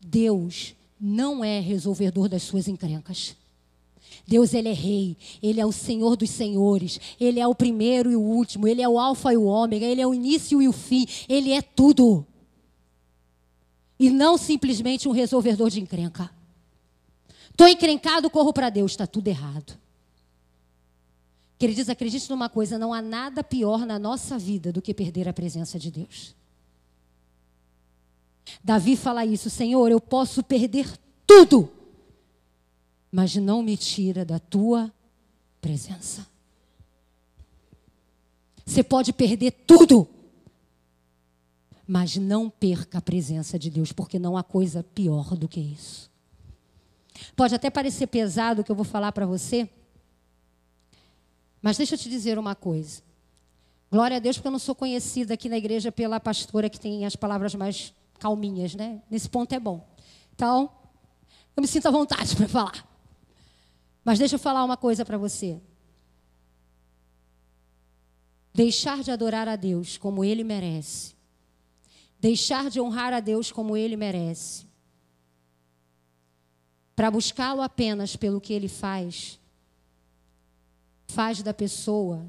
Deus 0.02 0.76
não 1.00 1.44
é 1.44 1.60
resolvedor 1.60 2.28
das 2.28 2.44
suas 2.44 2.68
encrencas. 2.68 3.36
Deus, 4.28 4.54
Ele 4.54 4.70
é 4.70 4.74
rei, 4.74 5.18
Ele 5.42 5.62
é 5.62 5.66
o 5.66 5.72
Senhor 5.72 6.16
dos 6.16 6.30
senhores, 6.30 7.00
Ele 7.20 7.40
é 7.40 7.48
o 7.48 7.54
primeiro 7.54 8.12
e 8.12 8.16
o 8.16 8.22
último, 8.22 8.68
Ele 8.68 8.82
é 8.82 8.90
o 8.90 9.00
alfa 9.00 9.34
e 9.34 9.38
o 9.38 9.44
ômega, 9.46 9.86
Ele 9.86 10.02
é 10.02 10.08
o 10.08 10.14
início 10.14 10.62
e 10.62 10.68
o 10.68 10.72
fim, 10.72 11.06
Ele 11.30 11.52
é 11.52 11.62
tudo. 11.62 12.26
E 14.00 14.10
não 14.10 14.38
simplesmente 14.38 15.08
um 15.08 15.12
resolvedor 15.12 15.70
de 15.70 15.80
encrenca. 15.80 16.30
Estou 17.50 17.68
encrencado, 17.68 18.30
corro 18.30 18.52
para 18.52 18.70
Deus, 18.70 18.92
está 18.92 19.08
tudo 19.08 19.28
errado. 19.28 19.78
Queridos, 21.58 21.88
acredite 21.88 22.30
numa 22.30 22.50
coisa: 22.50 22.78
não 22.78 22.94
há 22.94 23.02
nada 23.02 23.44
pior 23.44 23.86
na 23.86 23.98
nossa 23.98 24.38
vida 24.38 24.74
do 24.74 24.82
que 24.82 24.94
perder 24.94 25.30
a 25.30 25.34
presença 25.34 25.80
de 25.80 25.90
Deus. 25.90 26.36
Davi 28.64 28.96
fala 28.96 29.26
isso, 29.26 29.50
Senhor, 29.50 29.90
eu 29.90 30.02
posso 30.02 30.44
perder 30.44 30.88
tudo, 31.26 31.70
mas 33.16 33.34
não 33.38 33.64
me 33.64 33.78
tira 33.78 34.26
da 34.26 34.40
tua 34.40 34.94
presença. 35.62 36.28
Você 38.66 38.84
pode 38.84 39.14
perder 39.14 39.52
tudo, 39.52 40.06
mas 41.88 42.18
não 42.18 42.50
perca 42.50 42.98
a 42.98 43.02
presença 43.02 43.58
de 43.58 43.70
Deus, 43.70 43.94
porque 43.94 44.20
não 44.20 44.36
há 44.36 44.44
coisa 44.44 44.84
pior 44.84 45.34
do 45.34 45.48
que 45.48 45.62
isso. 45.62 46.12
Pode 47.38 47.56
até 47.56 47.70
parecer 47.70 48.08
pesado 48.08 48.60
o 48.60 48.64
que 48.66 48.72
eu 48.72 48.76
vou 48.76 48.84
falar 48.84 49.14
para 49.14 49.26
você, 49.26 49.70
mas 51.62 51.78
deixa 51.78 51.96
eu 51.96 52.00
te 52.00 52.10
dizer 52.10 52.38
uma 52.38 52.54
coisa. 52.54 53.02
Glória 53.90 54.18
a 54.18 54.20
Deus, 54.20 54.36
porque 54.36 54.50
eu 54.50 54.52
não 54.52 54.60
sou 54.60 54.76
conhecida 54.76 55.36
aqui 55.36 55.48
na 55.48 55.56
igreja 55.56 55.90
pela 55.90 56.20
pastora 56.20 56.70
que 56.70 56.82
tem 56.82 57.06
as 57.06 57.16
palavras 57.16 57.56
mais 57.56 57.94
calminhas, 58.20 58.76
né? 58.76 59.02
Nesse 59.10 59.30
ponto 59.30 59.56
é 59.56 59.60
bom. 59.60 59.88
Então, 60.36 60.70
eu 61.56 61.62
me 61.62 61.68
sinto 61.68 61.88
à 61.88 61.92
vontade 61.92 62.36
para 62.36 62.50
falar. 62.50 62.95
Mas 64.06 64.20
deixa 64.20 64.36
eu 64.36 64.40
falar 64.40 64.64
uma 64.64 64.78
coisa 64.78 65.04
para 65.04 65.18
você. 65.18 65.60
Deixar 68.54 69.02
de 69.02 69.10
adorar 69.10 69.48
a 69.48 69.56
Deus 69.56 69.98
como 69.98 70.24
ele 70.24 70.44
merece. 70.44 71.16
Deixar 72.20 72.70
de 72.70 72.80
honrar 72.80 73.12
a 73.12 73.20
Deus 73.20 73.52
como 73.52 73.76
ele 73.76 73.98
merece. 73.98 74.68
Para 76.96 77.10
buscá-lo 77.10 77.62
apenas 77.62 78.16
pelo 78.16 78.40
que 78.40 78.54
ele 78.54 78.70
faz 78.70 79.40
faz 81.08 81.42
da 81.42 81.54
pessoa 81.54 82.26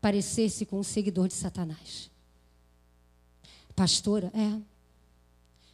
parecer-se 0.00 0.64
com 0.64 0.78
um 0.78 0.82
seguidor 0.82 1.28
de 1.28 1.34
Satanás. 1.34 2.10
Pastora, 3.76 4.32
é. 4.34 4.60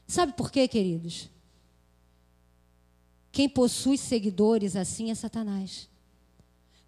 Sabe 0.07 0.33
por 0.33 0.51
quê, 0.51 0.67
queridos? 0.67 1.29
Quem 3.37 3.49
possui 3.49 3.99
seguidores 3.99 4.75
assim 4.75 5.11
é 5.11 5.15
Satanás. 5.15 5.91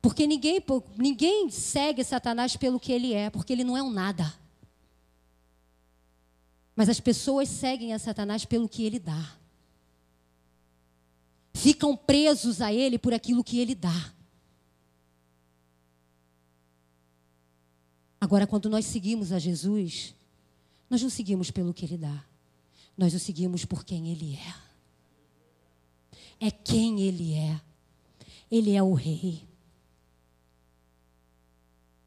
Porque 0.00 0.26
ninguém, 0.26 0.64
ninguém 0.96 1.50
segue 1.50 2.02
Satanás 2.02 2.56
pelo 2.56 2.80
que 2.80 2.90
ele 2.90 3.12
é, 3.12 3.28
porque 3.28 3.52
ele 3.52 3.64
não 3.64 3.76
é 3.76 3.82
um 3.82 3.90
nada. 3.90 4.32
Mas 6.74 6.88
as 6.88 7.00
pessoas 7.00 7.50
seguem 7.50 7.92
a 7.92 7.98
Satanás 7.98 8.46
pelo 8.46 8.66
que 8.66 8.82
ele 8.82 8.98
dá 8.98 9.38
ficam 11.58 11.96
presos 11.96 12.60
a 12.60 12.72
Ele 12.72 12.98
por 12.98 13.12
aquilo 13.12 13.42
que 13.42 13.58
Ele 13.58 13.74
dá. 13.74 14.14
Agora, 18.20 18.46
quando 18.46 18.68
nós 18.68 18.86
seguimos 18.86 19.32
a 19.32 19.38
Jesus, 19.38 20.14
nós 20.88 21.02
não 21.02 21.10
seguimos 21.10 21.50
pelo 21.50 21.74
que 21.74 21.84
Ele 21.84 21.98
dá, 21.98 22.24
nós 22.96 23.12
o 23.12 23.18
seguimos 23.18 23.64
por 23.64 23.84
quem 23.84 24.10
Ele 24.10 24.34
é. 24.34 24.67
É 26.40 26.50
quem 26.50 27.00
Ele 27.00 27.34
é. 27.34 27.60
Ele 28.50 28.74
é 28.74 28.82
o 28.82 28.94
Rei. 28.94 29.48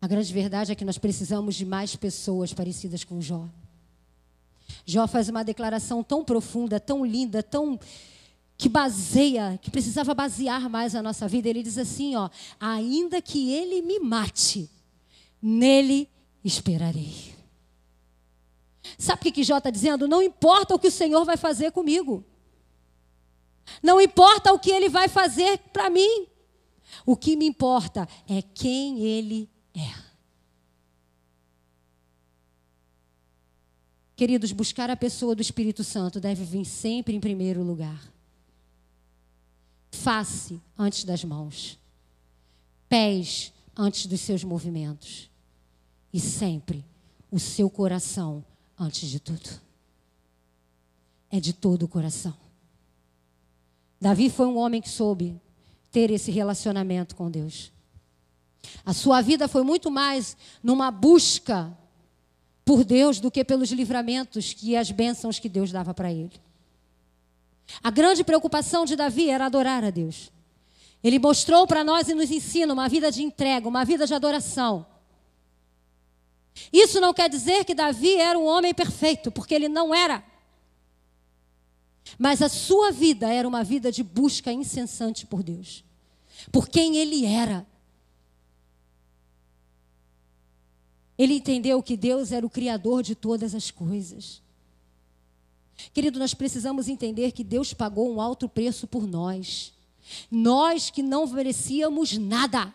A 0.01 0.07
grande 0.07 0.33
verdade 0.33 0.71
é 0.71 0.75
que 0.75 0.83
nós 0.83 0.97
precisamos 0.97 1.55
de 1.55 1.63
mais 1.63 1.95
pessoas 1.95 2.53
parecidas 2.53 3.03
com 3.03 3.21
Jó. 3.21 3.47
Jó 4.83 5.07
faz 5.07 5.29
uma 5.29 5.43
declaração 5.43 6.03
tão 6.03 6.23
profunda, 6.23 6.79
tão 6.79 7.05
linda, 7.05 7.43
tão 7.43 7.79
que 8.57 8.67
baseia, 8.67 9.59
que 9.61 9.69
precisava 9.69 10.13
basear 10.13 10.69
mais 10.69 10.95
a 10.95 11.03
nossa 11.03 11.27
vida. 11.27 11.49
Ele 11.49 11.61
diz 11.61 11.77
assim, 11.77 12.15
ó: 12.15 12.29
"Ainda 12.59 13.21
que 13.21 13.51
ele 13.51 13.81
me 13.81 13.99
mate, 13.99 14.69
nele 15.41 16.09
esperarei". 16.43 17.35
Sabe 18.97 19.19
o 19.19 19.23
que, 19.23 19.31
que 19.31 19.43
Jó 19.43 19.57
está 19.57 19.69
dizendo? 19.69 20.07
Não 20.07 20.21
importa 20.21 20.73
o 20.73 20.79
que 20.79 20.87
o 20.87 20.91
Senhor 20.91 21.23
vai 21.25 21.37
fazer 21.37 21.71
comigo. 21.71 22.23
Não 23.81 23.99
importa 23.99 24.53
o 24.53 24.59
que 24.59 24.71
ele 24.71 24.89
vai 24.89 25.07
fazer 25.07 25.57
para 25.73 25.89
mim. 25.89 26.27
O 27.05 27.15
que 27.15 27.35
me 27.35 27.45
importa 27.45 28.07
é 28.27 28.41
quem 28.41 29.01
ele 29.03 29.49
é. 29.75 30.11
Queridos, 34.15 34.51
buscar 34.51 34.89
a 34.89 34.95
pessoa 34.95 35.33
do 35.33 35.41
Espírito 35.41 35.83
Santo 35.83 36.19
deve 36.19 36.43
vir 36.43 36.65
sempre 36.65 37.15
em 37.15 37.19
primeiro 37.19 37.63
lugar 37.63 38.11
face 39.91 40.59
antes 40.77 41.03
das 41.03 41.23
mãos, 41.23 41.77
pés 42.87 43.53
antes 43.75 44.05
dos 44.05 44.21
seus 44.21 44.43
movimentos 44.43 45.29
e 46.13 46.19
sempre 46.19 46.85
o 47.29 47.39
seu 47.39 47.69
coração 47.69 48.43
antes 48.79 49.09
de 49.09 49.19
tudo. 49.19 49.49
É 51.29 51.39
de 51.39 51.53
todo 51.53 51.83
o 51.83 51.87
coração. 51.87 52.35
Davi 54.01 54.31
foi 54.31 54.47
um 54.47 54.57
homem 54.57 54.81
que 54.81 54.89
soube 54.89 55.39
ter 55.91 56.09
esse 56.09 56.31
relacionamento 56.31 57.15
com 57.15 57.29
Deus. 57.29 57.71
A 58.83 58.93
sua 58.93 59.21
vida 59.21 59.47
foi 59.47 59.61
muito 59.61 59.91
mais 59.91 60.35
numa 60.63 60.89
busca 60.89 61.71
por 62.65 62.83
Deus 62.83 63.19
do 63.19 63.29
que 63.29 63.43
pelos 63.43 63.71
livramentos 63.71 64.55
e 64.63 64.75
as 64.75 64.89
bênçãos 64.89 65.37
que 65.37 65.47
Deus 65.47 65.71
dava 65.71 65.93
para 65.93 66.11
ele. 66.11 66.33
A 67.83 67.91
grande 67.91 68.23
preocupação 68.23 68.85
de 68.85 68.95
Davi 68.95 69.29
era 69.29 69.45
adorar 69.45 69.83
a 69.83 69.91
Deus. 69.91 70.31
Ele 71.03 71.19
mostrou 71.19 71.67
para 71.67 71.83
nós 71.83 72.09
e 72.09 72.15
nos 72.15 72.31
ensina 72.31 72.73
uma 72.73 72.89
vida 72.89 73.11
de 73.11 73.21
entrega, 73.21 73.67
uma 73.67 73.85
vida 73.85 74.07
de 74.07 74.13
adoração. 74.13 74.85
Isso 76.73 76.99
não 76.99 77.13
quer 77.13 77.29
dizer 77.29 77.65
que 77.65 77.75
Davi 77.75 78.15
era 78.15 78.37
um 78.37 78.45
homem 78.45 78.73
perfeito, 78.73 79.31
porque 79.31 79.53
ele 79.53 79.69
não 79.69 79.93
era. 79.93 80.23
Mas 82.17 82.41
a 82.41 82.49
sua 82.49 82.91
vida 82.91 83.31
era 83.31 83.47
uma 83.47 83.63
vida 83.63 83.91
de 83.91 84.03
busca 84.03 84.51
incessante 84.51 85.25
por 85.25 85.43
Deus, 85.43 85.83
por 86.51 86.67
quem 86.67 86.97
ele 86.97 87.25
era. 87.25 87.65
Ele 91.17 91.35
entendeu 91.35 91.83
que 91.83 91.95
Deus 91.95 92.31
era 92.31 92.45
o 92.45 92.49
Criador 92.49 93.03
de 93.03 93.13
todas 93.13 93.53
as 93.53 93.69
coisas. 93.69 94.41
Querido, 95.93 96.19
nós 96.19 96.33
precisamos 96.33 96.87
entender 96.87 97.31
que 97.31 97.43
Deus 97.43 97.73
pagou 97.73 98.11
um 98.11 98.21
alto 98.21 98.47
preço 98.47 98.87
por 98.87 99.07
nós. 99.07 99.73
Nós 100.29 100.89
que 100.89 101.01
não 101.01 101.27
merecíamos 101.27 102.17
nada. 102.17 102.73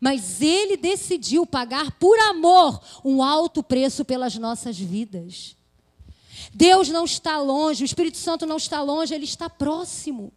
Mas 0.00 0.40
Ele 0.40 0.76
decidiu 0.76 1.44
pagar 1.44 1.92
por 1.98 2.18
amor 2.20 2.80
um 3.04 3.22
alto 3.22 3.62
preço 3.62 4.04
pelas 4.04 4.36
nossas 4.36 4.78
vidas. 4.78 5.56
Deus 6.52 6.88
não 6.88 7.04
está 7.04 7.38
longe, 7.40 7.84
o 7.84 7.86
Espírito 7.86 8.16
Santo 8.16 8.46
não 8.46 8.56
está 8.56 8.82
longe, 8.82 9.14
Ele 9.14 9.24
está 9.24 9.48
próximo. 9.48 10.32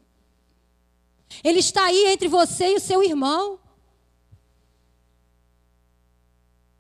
Ele 1.44 1.60
está 1.60 1.86
aí 1.86 2.08
entre 2.08 2.28
você 2.28 2.74
e 2.74 2.76
o 2.76 2.80
seu 2.80 3.04
irmão. 3.04 3.60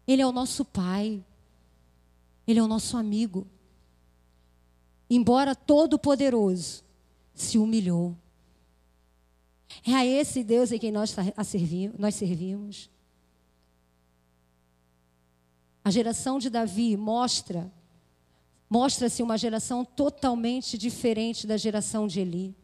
Ele 0.07 0.21
é 0.21 0.27
o 0.27 0.31
nosso 0.31 0.63
Pai. 0.63 1.23
Ele 2.47 2.59
é 2.59 2.63
o 2.63 2.67
nosso 2.67 2.95
amigo 2.95 3.47
embora 5.09 5.55
todo-poderoso, 5.55 6.83
se 7.33 7.57
humilhou. 7.57 8.15
É 9.85 9.93
a 9.93 10.05
esse 10.05 10.43
Deus 10.43 10.71
em 10.71 10.79
quem 10.79 10.91
nós, 10.91 11.15
servimos, 11.45 11.99
nós 11.99 12.15
servimos. 12.15 12.89
A 15.83 15.91
geração 15.91 16.39
de 16.39 16.49
Davi 16.49 16.97
mostra, 16.97 17.71
mostra-se 18.69 19.21
uma 19.21 19.37
geração 19.37 19.85
totalmente 19.85 20.77
diferente 20.77 21.45
da 21.45 21.57
geração 21.57 22.07
de 22.07 22.19
Eli. 22.19 22.55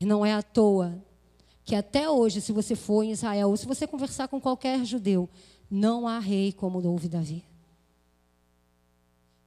E 0.00 0.06
não 0.06 0.24
é 0.24 0.32
à 0.32 0.42
toa 0.42 1.02
que 1.64 1.74
até 1.74 2.10
hoje, 2.10 2.40
se 2.40 2.52
você 2.52 2.76
for 2.76 3.02
em 3.02 3.12
Israel, 3.12 3.48
ou 3.48 3.56
se 3.56 3.66
você 3.66 3.86
conversar 3.86 4.28
com 4.28 4.38
qualquer 4.38 4.84
judeu, 4.84 5.28
não 5.70 6.06
há 6.06 6.18
rei 6.18 6.52
como 6.52 6.86
houve 6.86 7.08
Davi. 7.08 7.42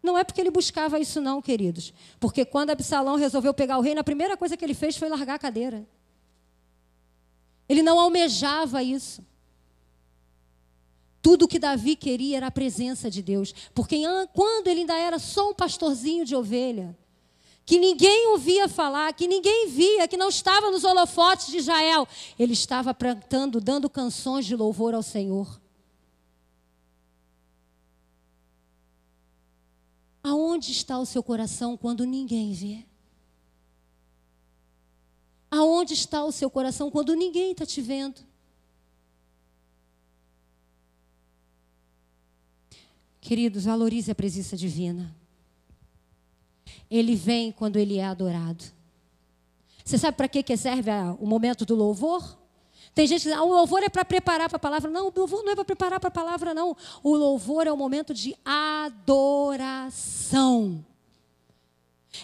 Não 0.02 0.18
é 0.18 0.24
porque 0.24 0.42
ele 0.42 0.50
buscava 0.50 1.00
isso, 1.00 1.22
não, 1.22 1.42
queridos. 1.42 1.94
Porque 2.20 2.44
quando 2.44 2.72
Absalão 2.72 3.18
resolveu 3.18 3.54
pegar 3.54 3.78
o 3.78 3.82
reino, 3.82 4.00
a 4.00 4.04
primeira 4.04 4.36
coisa 4.36 4.58
que 4.58 4.66
ele 4.66 4.74
fez 4.74 4.98
foi 4.98 5.10
largar 5.10 5.36
a 5.36 5.40
cadeira. 5.40 5.88
Ele 7.70 7.84
não 7.84 8.00
almejava 8.00 8.82
isso. 8.82 9.24
Tudo 11.28 11.46
que 11.46 11.60
Davi 11.60 11.98
queria 11.98 12.38
era 12.38 12.48
a 12.48 12.52
presença 12.52 13.12
de 13.12 13.22
Deus. 13.22 13.54
Porque 13.76 14.02
quando 14.34 14.68
ele 14.70 14.80
ainda 14.80 14.98
era 14.98 15.20
só 15.20 15.50
um 15.50 15.54
pastorzinho 15.54 16.24
de 16.24 16.34
ovelha, 16.34 16.98
que 17.66 17.78
ninguém 17.78 18.30
ouvia 18.30 18.70
falar, 18.70 19.12
que 19.12 19.28
ninguém 19.28 19.68
via, 19.68 20.08
que 20.08 20.16
não 20.16 20.30
estava 20.30 20.72
nos 20.72 20.86
holofotes 20.86 21.48
de 21.48 21.58
Israel, 21.58 22.08
ele 22.40 22.54
estava 22.54 22.94
plantando, 22.94 23.60
dando 23.60 23.90
canções 23.90 24.46
de 24.46 24.56
louvor 24.56 24.94
ao 24.94 25.04
Senhor. 25.04 25.60
Aonde 30.24 30.72
está 30.72 30.98
o 30.98 31.06
seu 31.06 31.22
coração 31.22 31.76
quando 31.76 32.06
ninguém 32.06 32.54
vê? 32.54 32.86
Aonde 35.52 35.94
está 35.94 36.24
o 36.24 36.32
seu 36.32 36.50
coração 36.50 36.90
quando 36.90 37.14
ninguém 37.16 37.52
está 37.52 37.66
te 37.66 37.82
vendo? 37.82 38.26
Queridos, 43.28 43.66
valorize 43.66 44.10
a 44.10 44.16
presença 44.16 44.56
divina. 44.56 45.14
Ele 46.90 47.14
vem 47.14 47.52
quando 47.52 47.76
ele 47.76 47.98
é 47.98 48.06
adorado. 48.06 48.64
Você 49.84 49.98
sabe 49.98 50.16
para 50.16 50.30
que 50.30 50.56
serve 50.56 50.90
o 51.20 51.26
momento 51.26 51.66
do 51.66 51.76
louvor? 51.76 52.38
Tem 52.96 53.06
gente 53.06 53.24
que 53.24 53.28
diz, 53.28 53.38
ah, 53.38 53.44
o 53.44 53.50
louvor 53.50 53.84
é 53.84 53.90
para 53.90 54.06
preparar 54.06 54.48
para 54.48 54.56
a 54.56 54.60
palavra. 54.60 54.90
Não, 54.90 55.10
o 55.10 55.14
louvor 55.14 55.44
não 55.44 55.52
é 55.52 55.56
para 55.56 55.66
preparar 55.66 56.00
para 56.00 56.08
a 56.08 56.12
palavra, 56.12 56.54
não. 56.54 56.74
O 57.04 57.18
louvor 57.18 57.68
é 57.68 57.72
o 57.72 57.76
momento 57.76 58.14
de 58.14 58.34
adoração. 58.46 59.76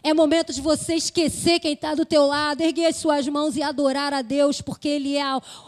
É 0.02 0.14
momento 0.14 0.54
de 0.54 0.62
você 0.62 0.96
esquecer 0.96 1.60
quem 1.60 1.74
está 1.74 1.94
do 1.94 2.06
teu 2.06 2.26
lado, 2.26 2.62
erguer 2.62 2.88
as 2.88 2.96
suas 2.96 3.28
mãos 3.28 3.56
e 3.58 3.62
adorar 3.62 4.14
a 4.14 4.22
Deus, 4.22 4.62
porque 4.62 4.88
Ele 4.88 5.18
é, 5.18 5.24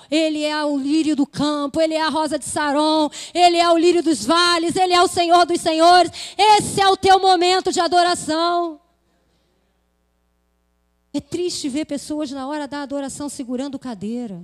Ele 0.10 0.44
é 0.44 0.64
o 0.64 0.78
lírio 0.78 1.16
do 1.16 1.28
campo, 1.28 1.82
Ele 1.82 1.94
é 1.94 2.02
a 2.02 2.10
rosa 2.10 2.40
de 2.40 2.46
Saron, 2.46 3.10
Ele 3.34 3.58
é 3.58 3.70
o 3.70 3.78
lírio 3.78 4.02
dos 4.02 4.26
vales, 4.26 4.76
Ele 4.76 4.94
é 4.94 5.02
o 5.02 5.08
Senhor 5.08 5.46
dos 5.46 5.62
senhores. 5.62 6.12
Esse 6.38 6.82
é 6.82 6.88
o 6.88 6.98
teu 6.98 7.20
momento 7.20 7.72
de 7.72 7.80
adoração. 7.80 8.80
É 11.14 11.22
triste 11.22 11.70
ver 11.70 11.86
pessoas 11.86 12.32
na 12.32 12.48
hora 12.48 12.68
da 12.68 12.82
adoração 12.82 13.30
segurando 13.30 13.80
cadeira. 13.80 14.44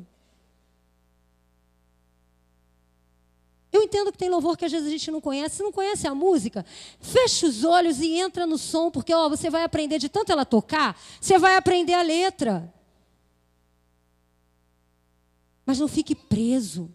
Eu 3.71 3.81
entendo 3.84 4.12
que 4.12 4.17
tem 4.17 4.29
louvor 4.29 4.57
que 4.57 4.65
às 4.65 4.71
vezes 4.71 4.88
a 4.88 4.91
gente 4.91 5.10
não 5.10 5.21
conhece. 5.21 5.57
Se 5.57 5.63
não 5.63 5.71
conhece 5.71 6.05
a 6.05 6.13
música, 6.13 6.65
fecha 6.99 7.47
os 7.47 7.63
olhos 7.63 8.01
e 8.01 8.19
entra 8.19 8.45
no 8.45 8.57
som, 8.57 8.91
porque 8.91 9.13
ó, 9.13 9.29
você 9.29 9.49
vai 9.49 9.63
aprender 9.63 9.97
de 9.97 10.10
tanto 10.10 10.31
ela 10.31 10.45
tocar, 10.45 10.99
você 11.19 11.39
vai 11.39 11.55
aprender 11.55 11.93
a 11.93 12.01
letra. 12.01 12.73
Mas 15.65 15.79
não 15.79 15.88
fique 15.88 16.13
preso. 16.13 16.91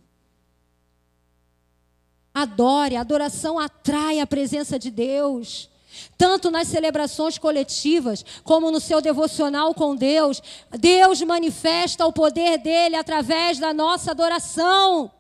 Adore, 2.35 2.97
a 2.97 3.01
adoração 3.01 3.59
atrai 3.59 4.21
a 4.21 4.27
presença 4.27 4.79
de 4.79 4.91
Deus. 4.91 5.71
Tanto 6.19 6.51
nas 6.51 6.69
celebrações 6.69 7.39
coletivas, 7.39 8.23
como 8.45 8.71
no 8.71 8.81
seu 8.81 9.01
devocional 9.01 9.73
com 9.73 9.97
Deus, 9.97 10.43
Deus 10.71 11.23
manifesta 11.23 12.05
o 12.05 12.13
poder 12.13 12.59
dele 12.59 12.97
através 12.97 13.59
da 13.59 13.73
nossa 13.73 14.11
adoração. 14.11 15.11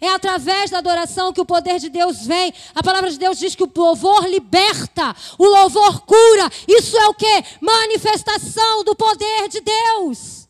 É 0.00 0.08
através 0.10 0.70
da 0.70 0.78
adoração 0.78 1.32
que 1.32 1.40
o 1.40 1.46
poder 1.46 1.78
de 1.78 1.88
Deus 1.88 2.26
vem. 2.26 2.52
A 2.74 2.82
palavra 2.82 3.10
de 3.10 3.18
Deus 3.18 3.38
diz 3.38 3.54
que 3.54 3.62
o 3.62 3.72
louvor 3.74 4.28
liberta, 4.28 5.14
o 5.38 5.46
louvor 5.46 6.00
cura. 6.00 6.50
Isso 6.68 6.96
é 6.98 7.08
o 7.08 7.14
que? 7.14 7.44
Manifestação 7.60 8.84
do 8.84 8.94
poder 8.94 9.48
de 9.48 9.60
Deus. 9.60 10.46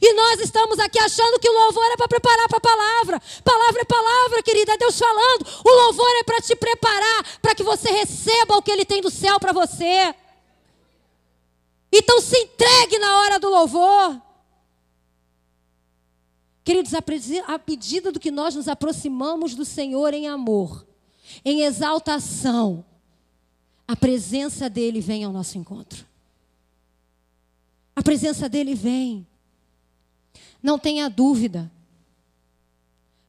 E 0.00 0.12
nós 0.12 0.40
estamos 0.40 0.78
aqui 0.78 0.98
achando 1.00 1.40
que 1.40 1.48
o 1.48 1.52
louvor 1.52 1.84
é 1.90 1.96
para 1.96 2.06
preparar 2.06 2.48
para 2.48 2.58
a 2.58 2.60
palavra. 2.60 3.20
Palavra 3.42 3.80
é 3.80 3.84
palavra, 3.84 4.42
querida, 4.42 4.74
é 4.74 4.76
Deus 4.76 4.96
falando. 4.96 5.44
O 5.64 5.70
louvor 5.70 6.10
é 6.20 6.22
para 6.22 6.40
te 6.40 6.54
preparar, 6.54 7.38
para 7.40 7.54
que 7.54 7.64
você 7.64 7.90
receba 7.90 8.56
o 8.56 8.62
que 8.62 8.70
Ele 8.70 8.84
tem 8.84 9.02
do 9.02 9.10
céu 9.10 9.40
para 9.40 9.52
você. 9.52 10.14
Então 11.92 12.20
se 12.20 12.38
entregue 12.38 12.98
na 12.98 13.18
hora 13.18 13.40
do 13.40 13.50
louvor. 13.50 14.22
Queridos, 16.64 16.92
à 16.94 17.60
medida 17.66 18.12
do 18.12 18.20
que 18.20 18.30
nós 18.30 18.54
nos 18.54 18.68
aproximamos 18.68 19.54
do 19.54 19.64
Senhor 19.64 20.14
em 20.14 20.28
amor, 20.28 20.86
em 21.44 21.62
exaltação, 21.62 22.84
a 23.86 23.96
presença 23.96 24.70
dele 24.70 25.00
vem 25.00 25.24
ao 25.24 25.32
nosso 25.32 25.58
encontro. 25.58 26.06
A 27.96 28.02
presença 28.02 28.48
dele 28.48 28.74
vem. 28.74 29.26
Não 30.62 30.78
tenha 30.78 31.10
dúvida. 31.10 31.70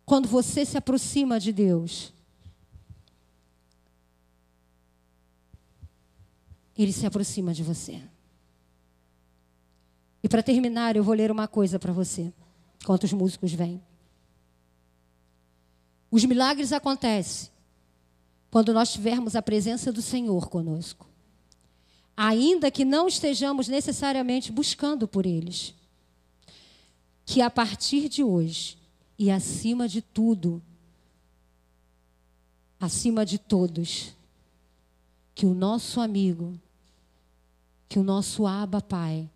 Quando 0.06 0.28
você 0.28 0.63
se 0.63 0.78
aproxima 0.78 1.39
de 1.39 1.52
Deus, 1.52 2.13
ele 6.78 6.93
se 6.93 7.06
aproxima 7.06 7.54
de 7.54 7.63
você. 7.63 8.00
E 10.22 10.30
para 10.30 10.43
terminar, 10.43 10.96
eu 10.96 11.04
vou 11.04 11.15
ler 11.15 11.32
uma 11.32 11.48
coisa 11.48 11.80
para 11.80 11.91
você 11.91 12.32
enquanto 12.84 13.06
os 13.06 13.13
músicos 13.13 13.54
vêm. 13.54 13.82
Os 16.12 16.26
milagres 16.26 16.74
acontecem 16.74 17.50
quando 18.52 18.74
nós 18.74 18.91
tivermos 18.91 19.38
a 19.38 19.41
presença 19.41 19.89
do 19.89 20.02
Senhor 20.02 20.50
conosco. 20.50 21.08
Ainda 22.15 22.69
que 22.69 22.84
não 22.84 23.08
estejamos 23.08 23.69
necessariamente 23.69 24.52
buscando 24.52 25.08
por 25.08 25.26
eles. 25.26 25.74
Que 27.26 27.41
a 27.41 27.50
partir 27.50 28.10
de 28.10 28.22
hoje 28.22 28.78
e 29.17 29.32
acima 29.32 29.88
de 29.88 30.02
tudo, 30.02 30.62
acima 32.78 33.26
de 33.26 33.39
todos, 33.39 34.13
que 35.34 35.46
o 35.46 35.54
nosso 35.54 36.02
amigo, 36.02 36.60
que 37.88 37.98
o 37.98 38.04
nosso 38.04 38.46
Aba 38.46 38.82
Pai, 38.82 39.30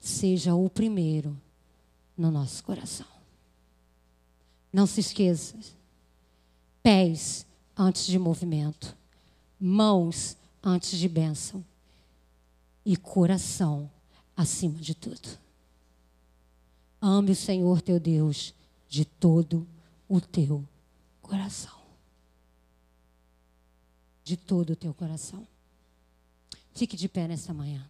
seja 0.00 0.54
o 0.54 0.70
primeiro 0.70 1.38
no 2.16 2.30
nosso 2.30 2.62
coração. 2.62 3.06
Não 4.72 4.86
se 4.86 5.00
esqueça. 5.00 5.56
Pés 6.82 7.46
antes 7.76 8.06
de 8.06 8.18
movimento, 8.18 8.96
mãos 9.58 10.36
antes 10.62 10.98
de 10.98 11.08
bênção 11.08 11.64
e 12.84 12.96
coração 12.96 13.90
acima 14.36 14.78
de 14.78 14.94
tudo. 14.94 15.38
Ame 17.00 17.32
o 17.32 17.36
Senhor 17.36 17.80
teu 17.80 17.98
Deus 18.00 18.54
de 18.88 19.04
todo 19.04 19.66
o 20.08 20.20
teu 20.20 20.66
coração. 21.22 21.78
De 24.22 24.36
todo 24.36 24.70
o 24.70 24.76
teu 24.76 24.94
coração. 24.94 25.46
Fique 26.74 26.96
de 26.96 27.08
pé 27.08 27.28
nesta 27.28 27.52
manhã. 27.52 27.86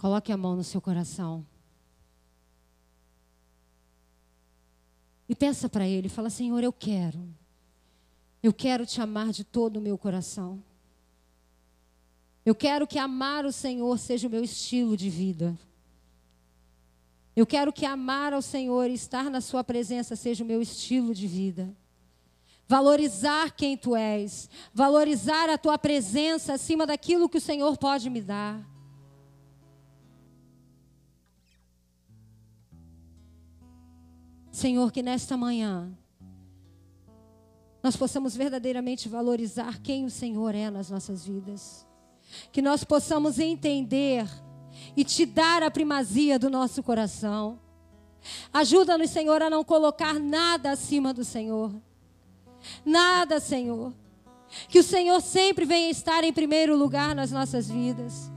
Coloque 0.00 0.32
a 0.32 0.36
mão 0.38 0.56
no 0.56 0.64
seu 0.64 0.80
coração. 0.80 1.46
E 5.28 5.34
peça 5.34 5.68
para 5.68 5.86
Ele, 5.86 6.08
fala, 6.08 6.30
Senhor, 6.30 6.64
eu 6.64 6.72
quero. 6.72 7.22
Eu 8.42 8.50
quero 8.50 8.86
te 8.86 8.98
amar 8.98 9.28
de 9.30 9.44
todo 9.44 9.76
o 9.76 9.80
meu 9.80 9.98
coração. 9.98 10.64
Eu 12.46 12.54
quero 12.54 12.86
que 12.86 12.98
amar 12.98 13.44
o 13.44 13.52
Senhor 13.52 13.98
seja 13.98 14.26
o 14.26 14.30
meu 14.30 14.42
estilo 14.42 14.96
de 14.96 15.10
vida. 15.10 15.54
Eu 17.36 17.46
quero 17.46 17.70
que 17.70 17.84
amar 17.84 18.32
ao 18.32 18.40
Senhor 18.40 18.88
e 18.88 18.94
estar 18.94 19.28
na 19.28 19.42
Sua 19.42 19.62
presença 19.62 20.16
seja 20.16 20.42
o 20.42 20.46
meu 20.46 20.62
estilo 20.62 21.14
de 21.14 21.26
vida. 21.26 21.76
Valorizar 22.66 23.50
quem 23.50 23.76
Tu 23.76 23.94
és, 23.94 24.48
valorizar 24.72 25.50
a 25.50 25.58
Tua 25.58 25.76
presença 25.76 26.54
acima 26.54 26.86
daquilo 26.86 27.28
que 27.28 27.36
o 27.36 27.40
Senhor 27.40 27.76
pode 27.76 28.08
me 28.08 28.22
dar. 28.22 28.69
Senhor, 34.60 34.92
que 34.92 35.02
nesta 35.02 35.38
manhã 35.38 35.90
nós 37.82 37.96
possamos 37.96 38.36
verdadeiramente 38.36 39.08
valorizar 39.08 39.80
quem 39.80 40.04
o 40.04 40.10
Senhor 40.10 40.54
é 40.54 40.68
nas 40.70 40.90
nossas 40.90 41.26
vidas. 41.26 41.86
Que 42.52 42.60
nós 42.60 42.84
possamos 42.84 43.38
entender 43.38 44.28
e 44.94 45.02
te 45.02 45.24
dar 45.24 45.62
a 45.62 45.70
primazia 45.70 46.38
do 46.38 46.50
nosso 46.50 46.82
coração. 46.82 47.58
Ajuda-nos, 48.52 49.08
Senhor, 49.08 49.40
a 49.40 49.48
não 49.48 49.64
colocar 49.64 50.20
nada 50.20 50.72
acima 50.72 51.14
do 51.14 51.24
Senhor. 51.24 51.72
Nada, 52.84 53.40
Senhor. 53.40 53.94
Que 54.68 54.80
o 54.80 54.84
Senhor 54.84 55.22
sempre 55.22 55.64
venha 55.64 55.88
estar 55.88 56.22
em 56.22 56.34
primeiro 56.34 56.76
lugar 56.76 57.14
nas 57.14 57.30
nossas 57.30 57.70
vidas. 57.70 58.30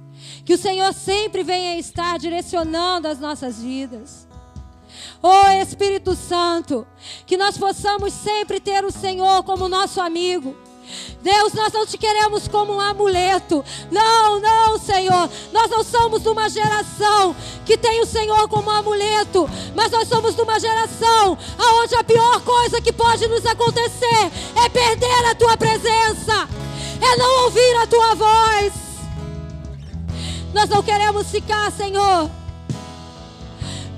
Que 0.45 0.53
o 0.53 0.57
Senhor 0.57 0.93
sempre 0.93 1.43
venha 1.43 1.77
estar 1.77 2.17
direcionando 2.17 3.09
as 3.09 3.19
nossas 3.19 3.61
vidas. 3.61 4.25
Oh 5.21 5.47
Espírito 5.61 6.15
Santo, 6.15 6.85
que 7.25 7.37
nós 7.37 7.57
possamos 7.57 8.13
sempre 8.13 8.59
ter 8.59 8.83
o 8.83 8.91
Senhor 8.91 9.43
como 9.43 9.69
nosso 9.69 10.01
amigo. 10.01 10.55
Deus, 11.21 11.53
nós 11.53 11.71
não 11.71 11.85
te 11.85 11.97
queremos 11.97 12.47
como 12.47 12.73
um 12.73 12.79
amuleto. 12.81 13.63
Não, 13.89 14.39
não, 14.39 14.77
Senhor. 14.77 15.29
Nós 15.51 15.69
não 15.69 15.83
somos 15.83 16.21
de 16.21 16.29
uma 16.29 16.49
geração 16.49 17.35
que 17.65 17.77
tem 17.77 18.01
o 18.01 18.05
Senhor 18.05 18.47
como 18.49 18.69
um 18.69 18.73
amuleto, 18.73 19.49
mas 19.73 19.91
nós 19.91 20.07
somos 20.07 20.35
de 20.35 20.41
uma 20.41 20.59
geração 20.59 21.37
onde 21.81 21.95
a 21.95 22.03
pior 22.03 22.41
coisa 22.41 22.81
que 22.81 22.91
pode 22.91 23.27
nos 23.27 23.45
acontecer 23.45 24.31
é 24.63 24.69
perder 24.69 25.25
a 25.25 25.35
tua 25.35 25.55
presença, 25.55 26.49
é 27.01 27.15
não 27.15 27.45
ouvir 27.45 27.75
a 27.77 27.87
tua 27.87 28.15
voz. 28.15 28.73
Nós 30.53 30.69
não 30.69 30.83
queremos 30.83 31.31
ficar, 31.31 31.71
Senhor, 31.71 32.29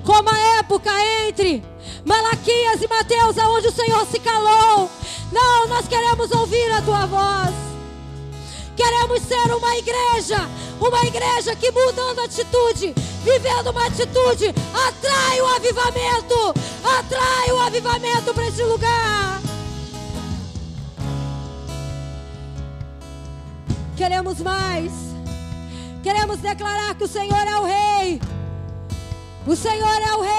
como 0.06 0.30
a 0.30 0.60
época 0.60 0.92
entre 1.28 1.64
Malaquias 2.06 2.82
e 2.82 2.88
Mateus, 2.88 3.38
aonde 3.38 3.68
o 3.68 3.72
Senhor 3.72 4.06
se 4.06 4.20
calou. 4.20 4.90
Não, 5.32 5.68
nós 5.68 5.88
queremos 5.88 6.32
ouvir 6.32 6.72
a 6.72 6.82
tua 6.82 7.06
voz. 7.08 7.56
Queremos 8.76 9.22
ser 9.24 9.54
uma 9.54 9.76
igreja, 9.78 10.50
uma 10.80 11.02
igreja 11.06 11.56
que 11.56 11.72
mudando 11.72 12.20
atitude, 12.20 12.94
vivendo 13.24 13.72
uma 13.72 13.88
atitude, 13.88 14.54
atrai 14.74 15.42
o 15.42 15.48
avivamento, 15.48 16.54
atrai 16.84 17.52
o 17.52 17.60
avivamento 17.60 18.34
para 18.34 18.48
esse 18.48 18.64
lugar. 18.64 19.42
Queremos 23.98 24.40
mais. 24.42 24.92
Queremos 26.04 26.38
declarar 26.38 26.94
que 26.96 27.06
o 27.06 27.08
Senhor 27.08 27.48
é 27.48 27.60
o 27.60 27.64
Rei. 27.64 28.35
O 29.48 29.56
Senhor 29.56 30.02
é 30.02 30.16
o 30.16 30.22
Rei. 30.22 30.36